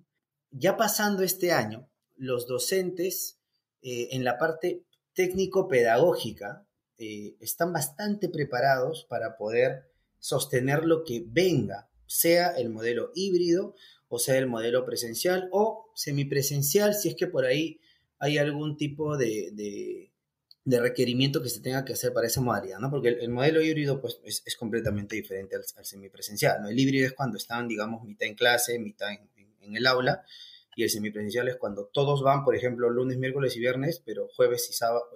Ya 0.51 0.77
pasando 0.77 1.23
este 1.23 1.53
año, 1.53 1.89
los 2.17 2.49
docentes 2.49 3.39
en 3.83 4.25
la 4.25 4.39
parte 4.39 4.85
técnico-pedagógica 5.15 6.67
están 6.99 7.73
bastante 7.73 8.29
preparados 8.29 9.07
para 9.09 9.37
poder 9.37 9.89
sostener 10.19 10.85
lo 10.85 11.05
que 11.05 11.25
venga, 11.27 11.89
sea 12.07 12.51
el 12.51 12.69
modelo 12.69 13.11
híbrido 13.15 13.75
o 14.15 14.19
sea 14.19 14.37
el 14.37 14.47
modelo 14.47 14.85
presencial 14.85 15.49
o 15.53 15.91
semipresencial, 15.95 16.95
si 16.95 17.09
es 17.09 17.17
que 17.17 17.29
por 17.29 17.47
ahí 17.47 17.81
hay 18.19 18.37
algún 18.37 18.77
tipo 18.77 19.17
de, 19.17 20.11
requerimiento 20.67 21.43
que 21.43 21.49
se 21.49 21.61
tenga 21.61 21.83
que 21.83 21.95
hacer 21.95 22.13
para 22.13 22.27
esa 22.27 22.43
modalidad, 22.43 22.79
¿no? 22.79 22.91
Porque 22.91 23.09
el, 23.09 23.31
modelo 23.31 23.63
híbrido 23.63 24.03
pues, 24.03 24.21
es, 24.25 24.55
completamente 24.57 25.17
diferente 25.17 25.57
al, 25.57 25.65
semipresencial, 25.87 26.61
¿no? 26.61 26.69
El 26.69 26.79
híbrido 26.79 27.07
es 27.07 27.15
cuando 27.15 27.39
están, 27.39 27.67
digamos, 27.67 28.05
mitad 28.05 28.29
en 28.29 28.35
clase, 28.35 28.79
mitad 28.79 29.09
en, 29.11 29.77
el 29.77 29.87
aula, 29.87 30.23
y 30.77 30.83
el 30.83 30.91
semipresencial 30.91 31.49
es 31.49 31.57
cuando 31.57 31.87
todos 31.87 32.23
van, 32.23 32.45
por 32.45 32.55
ejemplo, 32.55 32.91
lunes, 32.91 33.17
miércoles 33.17 33.57
y 33.57 33.61
viernes, 33.61 34.03
pero 34.05 34.29
jueves 34.37 34.69
y 34.69 34.75
sábado, 34.75 35.09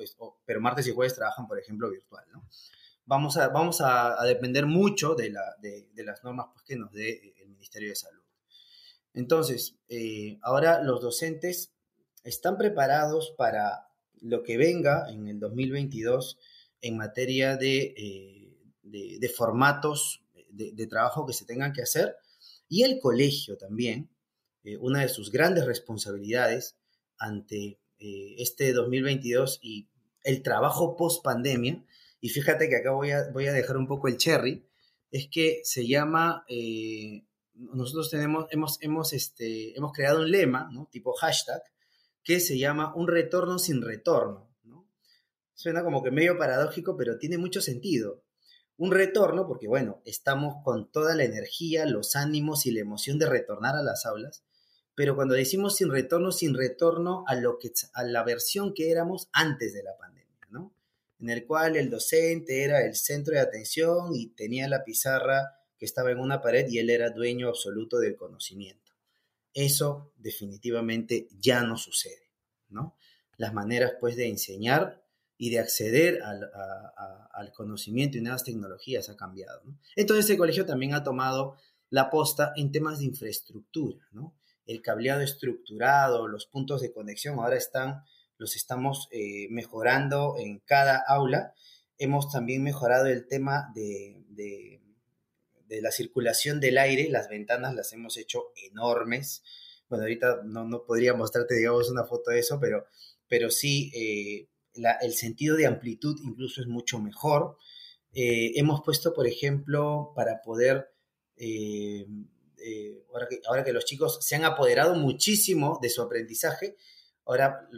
pero 0.47 0.63
martes 0.63 0.87
y 0.87 0.93
jueves 0.93 1.15
trabajan, 1.15 1.47
por 1.47 1.59
ejemplo, 1.59 1.91
virtual, 1.91 2.25
¿no? 2.33 2.49
Vamos 3.05 3.37
a, 3.37 3.49
vamos 3.49 3.83
a, 3.83 4.25
depender 4.25 4.65
mucho 4.65 5.15
de, 5.15 5.31
la, 5.31 5.55
de, 5.61 5.91
de, 5.93 6.03
las 6.03 6.25
normas 6.25 6.47
pues, 6.55 6.65
que 6.65 6.77
nos 6.77 6.91
dé 6.93 7.35
el 7.43 7.49
Ministerio 7.51 7.91
de 7.91 7.95
Salud. 7.95 8.16
Entonces, 9.17 9.77
eh, 9.89 10.39
ahora 10.43 10.83
los 10.83 11.01
docentes 11.01 11.73
están 12.23 12.59
preparados 12.59 13.33
para 13.39 13.89
lo 14.21 14.43
que 14.43 14.59
venga 14.59 15.11
en 15.11 15.27
el 15.27 15.41
2022 15.41 16.39
en 16.83 16.99
materia 16.99 17.57
de, 17.57 17.95
eh, 17.97 19.29
formatos 19.35 20.23
de, 20.51 20.87
trabajo 20.87 21.27
que 21.27 21.33
se 21.33 21.47
tengan 21.47 21.73
que 21.73 21.81
hacer. 21.81 22.15
Y 22.69 22.83
el 22.83 23.01
colegio 23.01 23.57
también, 23.57 24.11
eh, 24.65 24.77
una 24.77 25.01
de 25.01 25.09
sus 25.09 25.33
grandes 25.33 25.65
responsabilidades 25.65 26.77
ante 27.19 27.81
este 27.99 28.75
2022 28.75 29.61
y 29.63 29.89
el 30.25 30.43
trabajo 30.43 30.95
post 30.95 31.25
pandemia, 31.25 31.83
y 32.21 32.29
fíjate 32.29 32.69
que 32.69 32.77
acá 32.77 32.91
voy 32.91 33.13
a, 33.13 33.31
voy 33.33 33.47
a 33.47 33.55
dejar 33.55 33.79
un 33.79 33.87
poco 33.87 34.09
el 34.09 34.19
cherry, 34.19 34.67
es 35.11 35.29
que 35.29 35.63
se 35.65 35.87
llama, 35.87 36.45
nosotros 37.57 38.11
tenemos, 38.11 38.47
hemos, 38.51 38.79
hemos, 38.83 39.13
este, 39.13 39.77
hemos 39.77 39.93
creado 39.93 40.21
un 40.21 40.31
lema, 40.31 40.69
¿no? 40.73 40.89
Tipo 40.91 41.13
hashtag, 41.15 41.63
que 42.23 42.41
se 42.41 42.59
llama 42.59 42.95
un 42.95 43.09
retorno 43.09 43.59
sin 43.59 43.83
retorno, 43.83 44.51
¿no? 44.65 44.87
Suena 45.55 45.83
como 45.83 46.03
que 46.03 46.11
medio 46.11 46.39
paradójico, 46.39 46.97
pero 46.97 47.19
tiene 47.19 47.39
mucho 47.39 47.61
sentido. 47.61 48.23
Un 48.77 48.93
retorno, 48.93 49.47
porque 49.47 49.69
bueno, 49.69 50.03
estamos 50.05 50.63
con 50.63 50.91
toda 50.91 51.15
la 51.15 51.25
energía, 51.25 51.87
los 51.87 52.15
ánimos 52.15 52.67
y 52.67 52.73
la 52.73 52.81
emoción 52.81 53.19
de 53.19 53.27
retornar 53.27 53.75
a 53.75 53.83
las 53.83 54.05
aulas, 54.05 54.45
pero 54.95 55.15
cuando 55.15 55.35
decimos 55.35 55.77
sin 55.77 55.91
retorno, 55.91 56.33
sin 56.33 56.55
retorno 56.55 57.25
a, 57.27 57.35
lo 57.37 57.59
que, 57.59 57.73
a 57.95 58.03
la 58.03 58.23
versión 58.23 58.75
que 58.75 58.91
éramos 58.91 59.29
antes 59.33 59.73
de 59.73 59.83
la 59.83 59.97
pandemia, 59.97 60.47
¿no? 60.51 60.75
En 61.21 61.31
el 61.31 61.47
cual 61.47 61.77
el 61.77 61.89
docente 61.89 62.65
era 62.65 62.85
el 62.85 62.97
centro 62.97 63.35
de 63.35 63.41
atención 63.41 64.15
y 64.15 64.29
tenía 64.29 64.69
la 64.69 64.85
pizarra 64.85 65.57
que 65.79 65.85
estaba 65.85 66.11
en 66.11 66.19
una 66.19 66.41
pared 66.41 66.67
y 66.69 66.79
él 66.79 66.91
era 66.91 67.11
dueño 67.11 67.49
absoluto 67.49 67.99
del 67.99 68.17
conocimiento. 68.17 68.93
Eso 69.55 70.13
definitivamente 70.17 71.29
ya 71.39 71.63
no 71.63 71.77
sucede, 71.77 72.31
¿no? 72.69 72.97
Las 73.37 73.53
maneras, 73.53 73.95
pues, 74.01 74.17
de 74.17 74.29
enseñar 74.29 75.03
y 75.39 75.51
de 75.51 75.59
acceder 75.59 76.23
al, 76.23 77.53
conocimiento 77.55 78.19
y 78.19 78.21
nuevas 78.21 78.45
tecnologías 78.45 79.09
ha 79.09 79.17
cambiado, 79.17 79.63
¿no? 79.65 79.79
Entonces, 79.95 80.29
el 80.31 80.39
colegio 80.39 80.67
también 80.67 80.95
ha 80.95 81.03
tomado 81.03 81.57
la 81.91 82.11
posta 82.11 82.53
en 82.57 82.73
temas 82.73 82.99
de 82.99 83.07
infraestructura, 83.07 84.07
¿no? 84.13 84.35
el 84.67 84.83
cableado 84.83 85.23
estructurado, 85.23 86.27
los 86.29 86.47
puntos 86.47 86.81
de 86.81 86.93
conexión, 86.93 87.39
ahora 87.39 87.57
están, 87.57 88.03
los 88.37 88.57
estamos 88.57 89.09
eh, 89.13 89.47
mejorando 89.51 90.37
en 90.39 90.59
cada 90.59 91.03
aula. 91.07 91.55
Hemos 91.99 92.31
también 92.31 92.63
mejorado 92.63 93.07
el 93.07 93.27
tema 93.27 93.73
de, 93.75 94.83
la 95.69 95.91
circulación 95.91 96.61
del 96.61 96.79
aire, 96.79 97.09
las 97.11 97.29
ventanas 97.29 97.75
las 97.75 97.93
hemos 97.93 98.17
hecho 98.17 98.53
enormes. 98.71 99.43
Bueno, 99.89 100.05
ahorita 100.05 100.43
no, 100.45 100.65
no 100.65 100.85
podría 100.85 101.15
mostrarte, 101.15 101.55
digamos, 101.55 101.91
una 101.91 102.05
foto 102.05 102.31
de 102.31 102.41
eso, 102.41 102.59
pero, 102.61 102.87
pero 103.29 103.51
sí, 103.51 103.91
eh, 103.95 104.49
el 105.01 105.15
sentido 105.15 105.57
de 105.57 105.67
amplitud 105.67 106.19
incluso 106.23 106.61
es 106.61 106.67
mucho 106.67 106.99
mejor. 106.99 107.57
Eh, 108.13 108.53
hemos 108.57 108.83
puesto, 108.83 109.13
por 109.13 109.27
ejemplo, 109.27 110.13
para 110.15 110.41
poder 110.43 110.89
eh, 111.37 112.07
ahora, 113.13 113.29
que, 113.29 113.41
ahora 113.47 113.65
que 113.65 113.73
los 113.73 113.85
chicos 113.85 114.19
se 114.23 114.37
han 114.37 114.45
apoderado 114.45 114.95
muchísimo 114.95 115.79
de 115.83 115.91
su 115.91 116.03
aprendizaje, 116.03 116.77
ahora 117.27 117.69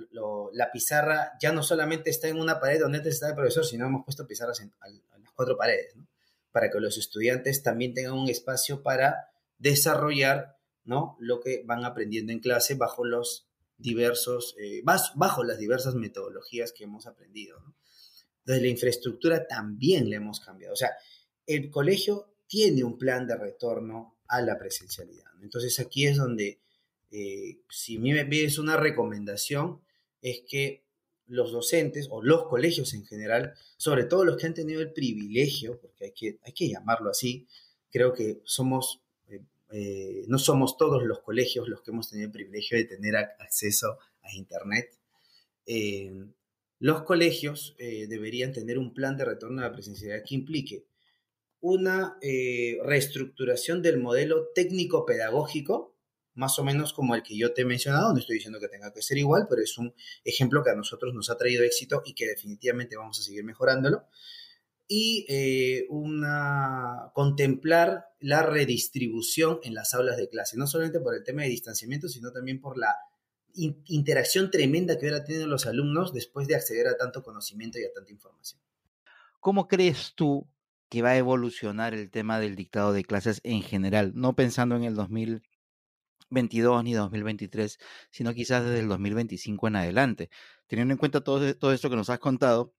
la 0.52 0.70
pizarra 0.70 1.32
ya 1.40 1.52
no 1.52 1.62
solamente 1.62 2.10
está 2.10 2.28
en 2.28 2.38
una 2.38 2.60
pared 2.60 2.80
donde 2.80 2.98
antes 2.98 3.14
estaba 3.14 3.30
el 3.30 3.36
profesor, 3.36 3.64
sino 3.64 3.86
hemos 3.86 4.04
puesto 4.04 4.26
pizarras 4.26 4.60
en, 4.60 4.72
las 4.80 5.32
cuatro 5.34 5.56
paredes, 5.56 5.94
para 6.52 6.70
que 6.70 6.80
los 6.80 6.98
estudiantes 6.98 7.62
también 7.62 7.94
tengan 7.94 8.14
un 8.14 8.28
espacio 8.28 8.82
para 8.82 9.30
desarrollar 9.58 10.56
¿no? 10.84 11.16
lo 11.20 11.40
que 11.40 11.62
van 11.64 11.84
aprendiendo 11.84 12.32
en 12.32 12.40
clase 12.40 12.74
bajo 12.74 13.04
los 13.04 13.48
diversos, 13.76 14.56
eh, 14.58 14.82
bajo 14.84 15.44
las 15.44 15.58
diversas 15.58 15.94
metodologías 15.94 16.72
que 16.72 16.84
hemos 16.84 17.06
aprendido. 17.06 17.58
Entonces 18.40 18.62
la 18.62 18.68
infraestructura 18.68 19.46
también 19.46 20.10
la 20.10 20.16
hemos 20.16 20.40
cambiado. 20.40 20.72
O 20.72 20.76
sea, 20.76 20.92
el 21.46 21.70
colegio 21.70 22.34
tiene 22.46 22.82
un 22.82 22.98
plan 22.98 23.26
de 23.26 23.36
retorno 23.36 24.18
a 24.26 24.40
la 24.40 24.58
presencialidad. 24.58 25.30
Entonces 25.42 25.78
aquí 25.78 26.06
es 26.06 26.16
donde, 26.16 26.60
eh, 27.10 27.60
si 27.68 27.96
a 27.96 28.00
mí 28.00 28.12
me 28.12 28.24
pides 28.24 28.58
una 28.58 28.76
recomendación, 28.76 29.82
es 30.20 30.42
que 30.48 30.87
los 31.28 31.52
docentes 31.52 32.08
o 32.10 32.22
los 32.22 32.46
colegios 32.46 32.94
en 32.94 33.04
general, 33.04 33.54
sobre 33.76 34.04
todo 34.04 34.24
los 34.24 34.36
que 34.36 34.46
han 34.46 34.54
tenido 34.54 34.80
el 34.80 34.92
privilegio, 34.92 35.78
porque 35.80 36.06
hay 36.06 36.12
que, 36.12 36.38
hay 36.42 36.52
que 36.52 36.68
llamarlo 36.68 37.10
así, 37.10 37.46
creo 37.90 38.12
que 38.12 38.40
somos, 38.44 39.00
eh, 39.28 39.40
eh, 39.70 40.24
no 40.26 40.38
somos 40.38 40.76
todos 40.76 41.02
los 41.04 41.20
colegios 41.20 41.68
los 41.68 41.82
que 41.82 41.90
hemos 41.90 42.10
tenido 42.10 42.26
el 42.26 42.32
privilegio 42.32 42.76
de 42.76 42.84
tener 42.84 43.16
acceso 43.16 43.98
a 44.22 44.32
Internet. 44.34 44.98
los 46.80 47.02
colegios 47.02 47.76
deberían 47.78 48.52
tener 48.52 48.78
un 48.78 48.94
plan 48.94 49.16
de 49.16 49.24
retorno 49.24 49.60
a 49.60 49.64
la 49.64 49.72
presencialidad 49.72 50.24
que 50.24 50.34
implique 50.34 50.86
una 51.60 52.18
eh, 52.20 52.78
reestructuración 52.84 53.82
del 53.82 53.98
modelo 53.98 54.48
técnico-pedagógico, 54.54 55.94
más 56.38 56.56
o 56.60 56.64
menos 56.64 56.92
como 56.92 57.16
el 57.16 57.22
que 57.24 57.36
yo 57.36 57.52
te 57.52 57.62
he 57.62 57.64
mencionado, 57.64 58.12
no 58.12 58.18
estoy 58.20 58.36
diciendo 58.36 58.60
que 58.60 58.68
tenga 58.68 58.92
que 58.92 59.02
ser 59.02 59.18
igual, 59.18 59.46
pero 59.50 59.60
es 59.60 59.76
un 59.76 59.92
ejemplo 60.24 60.62
que 60.62 60.70
a 60.70 60.74
nosotros 60.74 61.12
nos 61.12 61.30
ha 61.30 61.36
traído 61.36 61.64
éxito 61.64 62.00
y 62.06 62.14
que 62.14 62.28
definitivamente 62.28 62.96
vamos 62.96 63.18
a 63.18 63.22
seguir 63.22 63.42
mejorándolo. 63.42 64.04
Y 64.86 65.26
eh, 65.28 65.86
una, 65.90 67.10
contemplar 67.12 68.06
la 68.20 68.42
redistribución 68.42 69.58
en 69.64 69.74
las 69.74 69.92
aulas 69.94 70.16
de 70.16 70.28
clase, 70.28 70.56
no 70.56 70.68
solamente 70.68 71.00
por 71.00 71.14
el 71.14 71.24
tema 71.24 71.42
de 71.42 71.48
distanciamiento, 71.48 72.08
sino 72.08 72.30
también 72.30 72.60
por 72.60 72.78
la 72.78 72.94
interacción 73.54 74.52
tremenda 74.52 74.96
que 74.96 75.08
ahora 75.08 75.24
tienen 75.24 75.50
los 75.50 75.66
alumnos 75.66 76.14
después 76.14 76.46
de 76.46 76.54
acceder 76.54 76.86
a 76.86 76.96
tanto 76.96 77.24
conocimiento 77.24 77.80
y 77.80 77.84
a 77.84 77.92
tanta 77.92 78.12
información. 78.12 78.60
¿Cómo 79.40 79.66
crees 79.66 80.12
tú 80.14 80.46
que 80.88 81.02
va 81.02 81.10
a 81.10 81.16
evolucionar 81.16 81.94
el 81.94 82.10
tema 82.10 82.38
del 82.38 82.54
dictado 82.54 82.92
de 82.92 83.04
clases 83.04 83.40
en 83.42 83.62
general, 83.62 84.12
no 84.14 84.34
pensando 84.36 84.76
en 84.76 84.84
el 84.84 84.94
2022 86.30 86.84
ni 86.84 86.94
2023, 86.94 87.78
sino 88.10 88.34
quizás 88.34 88.64
desde 88.64 88.80
el 88.80 88.88
2025 88.88 89.68
en 89.68 89.76
adelante, 89.76 90.30
teniendo 90.66 90.92
en 90.92 90.98
cuenta 90.98 91.22
todo, 91.22 91.54
todo 91.56 91.72
esto 91.72 91.90
que 91.90 91.96
nos 91.96 92.10
has 92.10 92.18
contado 92.18 92.74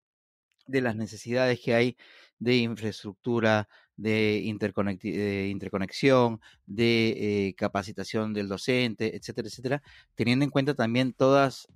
de 0.67 0.81
las 0.81 0.95
necesidades 0.95 1.59
que 1.59 1.73
hay 1.73 1.97
de 2.37 2.57
infraestructura, 2.57 3.67
de, 3.97 4.41
interconexión, 4.45 6.39
de 6.65 7.47
eh, 7.47 7.53
capacitación 7.55 8.33
del 8.33 8.47
docente, 8.47 9.15
etcétera, 9.15 9.47
etcétera, 9.49 9.83
teniendo 10.15 10.45
en 10.45 10.51
cuenta 10.51 10.73
también 10.73 11.11
todas 11.13 11.67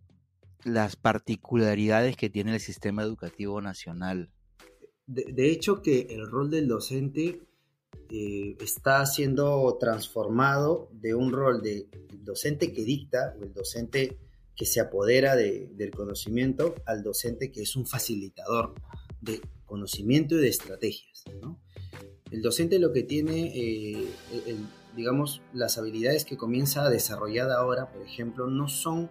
las 0.64 0.96
particularidades 0.96 2.16
que 2.16 2.30
tiene 2.30 2.54
el 2.54 2.62
sistema 2.62 3.04
educativo 3.04 3.62
nacional. 3.62 4.30
De, 5.06 5.52
hecho 5.52 5.82
que 5.82 6.08
el 6.12 6.30
rol 6.30 6.50
del 6.50 6.70
docente 6.70 7.42
eh, 8.16 8.56
está 8.60 9.04
siendo 9.08 9.76
transformado 9.80 10.88
de 10.92 11.16
un 11.16 11.32
rol 11.32 11.64
de 11.64 11.88
docente 12.20 12.72
que 12.72 12.84
dicta 12.84 13.36
o 13.40 13.44
el 13.44 13.56
docente 13.56 14.20
que 14.56 14.68
se 14.68 14.80
apodera 14.80 15.36
del 15.36 15.90
conocimiento 15.90 16.76
al 16.86 17.02
docente 17.02 17.52
que 17.52 17.64
es 17.64 17.76
un 17.76 17.88
facilitador 17.88 18.76
de 19.20 19.42
conocimiento 19.66 20.36
y 20.36 20.42
de 20.42 20.50
estrategias. 20.50 21.24
El 22.30 22.44
docente 22.44 22.78
lo 22.78 22.94
que 22.94 23.02
tiene, 23.02 23.52
eh, 23.56 24.08
digamos, 24.96 25.42
las 25.52 25.80
habilidades 25.80 26.24
que 26.24 26.38
comienza 26.38 26.86
a 26.86 26.92
desarrollar 26.92 27.50
ahora, 27.50 27.92
por 27.92 28.04
ejemplo, 28.04 28.46
no 28.46 28.68
son 28.68 29.10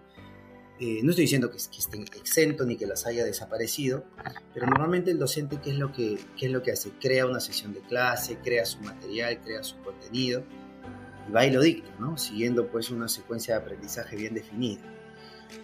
eh, 0.79 1.01
no 1.03 1.11
estoy 1.11 1.25
diciendo 1.25 1.51
que, 1.51 1.57
estén 1.57 2.03
exentos 2.03 2.65
ni 2.65 2.75
que 2.75 2.87
las 2.87 3.05
haya 3.05 3.23
desaparecido, 3.23 4.05
pero 4.53 4.65
normalmente 4.65 5.11
el 5.11 5.19
docente, 5.19 5.59
¿qué 5.63 5.69
es, 5.69 5.77
lo 5.77 5.93
que, 5.93 6.17
es 6.39 6.51
lo 6.51 6.63
que 6.63 6.71
hace? 6.71 6.91
Crea 6.99 7.25
una 7.25 7.39
sesión 7.39 7.73
de 7.73 7.81
clase, 7.81 8.39
crea 8.43 8.65
su 8.65 8.79
material, 8.81 9.39
crea 9.41 9.63
su 9.63 9.77
contenido 9.77 10.43
y 11.29 11.31
va 11.31 11.45
y 11.45 11.51
lo 11.51 11.61
dicta, 11.61 11.89
¿no? 11.99 12.17
Siguiendo 12.17 12.67
pues 12.67 12.89
una 12.89 13.07
secuencia 13.07 13.55
de 13.55 13.61
aprendizaje 13.61 14.15
bien 14.15 14.33
definida. 14.33 14.81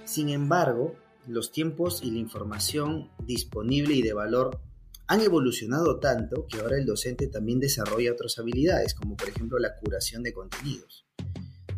Sin 0.06 0.30
embargo, 0.30 0.96
los 1.28 1.52
tiempos 1.52 2.02
y 2.04 2.12
la 2.12 2.20
información 2.20 3.10
disponible 3.26 3.96
y 3.96 4.04
de 4.04 4.14
valor 4.14 4.62
han 5.08 5.22
evolucionado 5.22 6.00
tanto 6.00 6.46
que 6.48 6.60
ahora 6.60 6.78
el 6.78 6.86
docente 6.86 7.28
también 7.28 7.60
desarrolla 7.60 8.12
otras 8.12 8.38
habilidades, 8.38 8.94
como 8.94 9.18
por 9.18 9.30
ejemplo 9.30 9.58
la 9.58 9.76
curación 9.76 10.22
de 10.22 10.34
contenidos. 10.34 11.08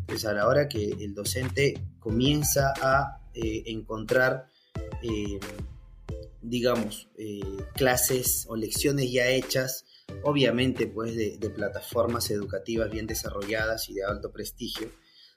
Pues 0.06 0.26
a 0.26 0.34
la 0.34 0.46
hora 0.46 0.68
que 0.68 0.90
el 1.00 1.14
docente 1.14 1.82
comienza 1.98 2.74
a 2.78 3.21
eh, 3.34 3.62
encontrar, 3.66 4.48
eh, 5.02 5.40
digamos, 6.42 7.08
eh, 7.16 7.40
clases 7.74 8.44
o 8.48 8.56
lecciones 8.56 9.10
ya 9.10 9.28
hechas, 9.28 9.86
obviamente 10.22 10.86
pues 10.86 11.16
de, 11.16 11.38
plataformas 11.54 12.30
educativas 12.30 12.90
bien 12.90 13.06
desarrolladas 13.06 13.88
y 13.88 13.94
de 13.94 14.04
alto 14.04 14.32
prestigio, 14.32 14.90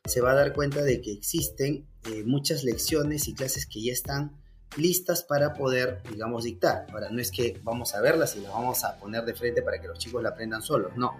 se 0.03 0.19
va 0.19 0.31
a 0.31 0.35
dar 0.35 0.53
cuenta 0.53 0.83
de 0.83 1.01
que 1.01 1.11
existen 1.11 1.87
muchas 2.25 2.63
lecciones 2.63 3.27
y 3.27 3.33
clases 3.33 3.65
que 3.65 3.81
ya 3.81 3.93
están 3.93 4.39
listas 4.77 5.23
para 5.23 5.53
poder, 5.53 6.01
digamos, 6.11 6.43
dictar. 6.43 6.85
Ahora, 6.91 7.09
no 7.09 7.21
es 7.21 7.31
que 7.31 7.59
vamos 7.63 7.95
a 7.95 8.01
verlas 8.01 8.35
y 8.35 8.41
las 8.41 8.51
vamos 8.51 8.83
a 8.83 8.97
poner 8.97 9.23
de 9.23 9.33
frente 9.33 9.61
para 9.61 9.79
que 9.79 9.87
los 9.87 9.97
chicos 9.97 10.21
la 10.21 10.29
aprendan 10.29 10.61
solos, 10.61 10.91
no, 10.95 11.13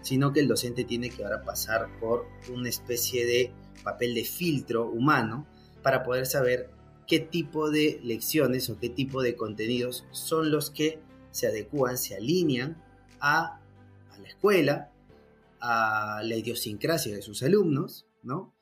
sino 0.00 0.32
que 0.32 0.40
el 0.40 0.48
docente 0.48 0.84
tiene 0.84 1.10
que 1.10 1.22
ahora 1.22 1.42
pasar 1.44 1.88
por 2.00 2.26
una 2.50 2.68
especie 2.68 3.26
de 3.26 3.52
papel 3.84 4.14
de 4.14 4.24
filtro 4.24 4.88
humano 4.90 5.46
para 5.82 6.02
poder 6.02 6.26
saber 6.26 6.70
qué 7.06 7.18
tipo 7.18 7.70
de 7.70 8.00
lecciones 8.02 8.70
o 8.70 8.78
qué 8.78 8.88
tipo 8.88 9.22
de 9.22 9.36
contenidos 9.36 10.04
son 10.12 10.50
los 10.50 10.70
que 10.70 11.00
se 11.30 11.46
adecúan, 11.46 11.98
se 11.98 12.14
alinean 12.14 12.82
a, 13.20 13.60
la 14.20 14.28
escuela, 14.28 14.92
a 15.60 16.22
la 16.24 16.36
idiosincrasia 16.36 17.14
de 17.14 17.22
sus 17.22 17.42
alumnos, 17.42 18.06
¿no? 18.22 18.54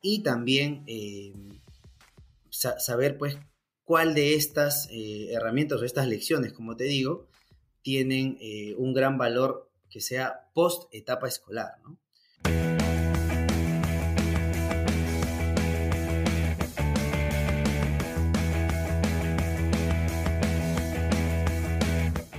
Y 0.00 0.22
también 0.22 0.84
eh, 0.86 1.32
saber, 2.50 3.16
pues, 3.16 3.38
cuál 3.84 4.14
de 4.14 4.34
estas 4.34 4.88
eh, 4.90 5.32
herramientas 5.32 5.80
o 5.80 5.84
estas 5.84 6.08
lecciones, 6.08 6.52
como 6.52 6.76
te 6.76 6.84
digo, 6.84 7.28
tienen 7.82 8.38
eh, 8.40 8.74
un 8.76 8.94
gran 8.94 9.18
valor 9.18 9.70
que 9.90 10.00
sea 10.00 10.50
post 10.54 10.92
etapa 10.92 11.28
escolar, 11.28 11.78
¿no? 11.82 11.98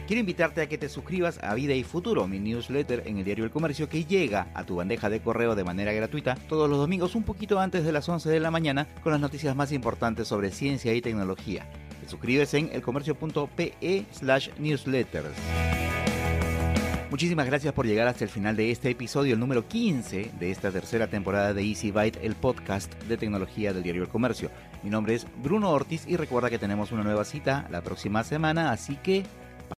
Quiero 0.07 0.19
invitarte 0.19 0.61
a 0.61 0.69
que 0.69 0.77
te 0.77 0.87
suscribas 0.87 1.43
a 1.43 1.55
Vida 1.55 1.73
y 1.73 1.83
Futuro, 1.83 2.27
mi 2.27 2.37
newsletter 2.37 3.01
en 3.07 3.17
el 3.17 3.25
diario 3.25 3.43
El 3.43 3.49
Comercio 3.49 3.89
que 3.89 4.05
llega 4.05 4.49
a 4.53 4.63
tu 4.63 4.75
bandeja 4.75 5.09
de 5.09 5.19
correo 5.19 5.55
de 5.55 5.63
manera 5.63 5.93
gratuita 5.93 6.35
todos 6.47 6.69
los 6.69 6.77
domingos 6.77 7.15
un 7.15 7.23
poquito 7.23 7.59
antes 7.59 7.83
de 7.83 7.91
las 7.91 8.07
11 8.07 8.29
de 8.29 8.39
la 8.39 8.51
mañana 8.51 8.87
con 9.01 9.11
las 9.11 9.19
noticias 9.19 9.55
más 9.55 9.71
importantes 9.71 10.27
sobre 10.27 10.51
ciencia 10.51 10.93
y 10.93 11.01
tecnología. 11.01 11.67
Te 12.01 12.07
suscribes 12.07 12.53
en 12.53 12.69
elcomercio.pe 12.71 14.05
slash 14.11 14.49
newsletters. 14.59 15.33
Muchísimas 17.09 17.47
gracias 17.47 17.73
por 17.73 17.87
llegar 17.87 18.07
hasta 18.07 18.25
el 18.25 18.29
final 18.29 18.55
de 18.55 18.69
este 18.69 18.91
episodio, 18.91 19.33
el 19.33 19.39
número 19.39 19.67
15 19.67 20.33
de 20.39 20.51
esta 20.51 20.69
tercera 20.69 21.07
temporada 21.07 21.55
de 21.55 21.63
Easy 21.63 21.89
Byte, 21.89 22.19
el 22.21 22.35
podcast 22.35 22.93
de 23.05 23.17
tecnología 23.17 23.73
del 23.73 23.81
diario 23.81 24.03
El 24.03 24.09
Comercio. 24.09 24.51
Mi 24.83 24.91
nombre 24.91 25.15
es 25.15 25.25
Bruno 25.41 25.71
Ortiz 25.71 26.05
y 26.07 26.15
recuerda 26.15 26.51
que 26.51 26.59
tenemos 26.59 26.91
una 26.91 27.03
nueva 27.03 27.25
cita 27.25 27.67
la 27.71 27.81
próxima 27.81 28.23
semana, 28.23 28.71
así 28.71 28.97
que 28.97 29.23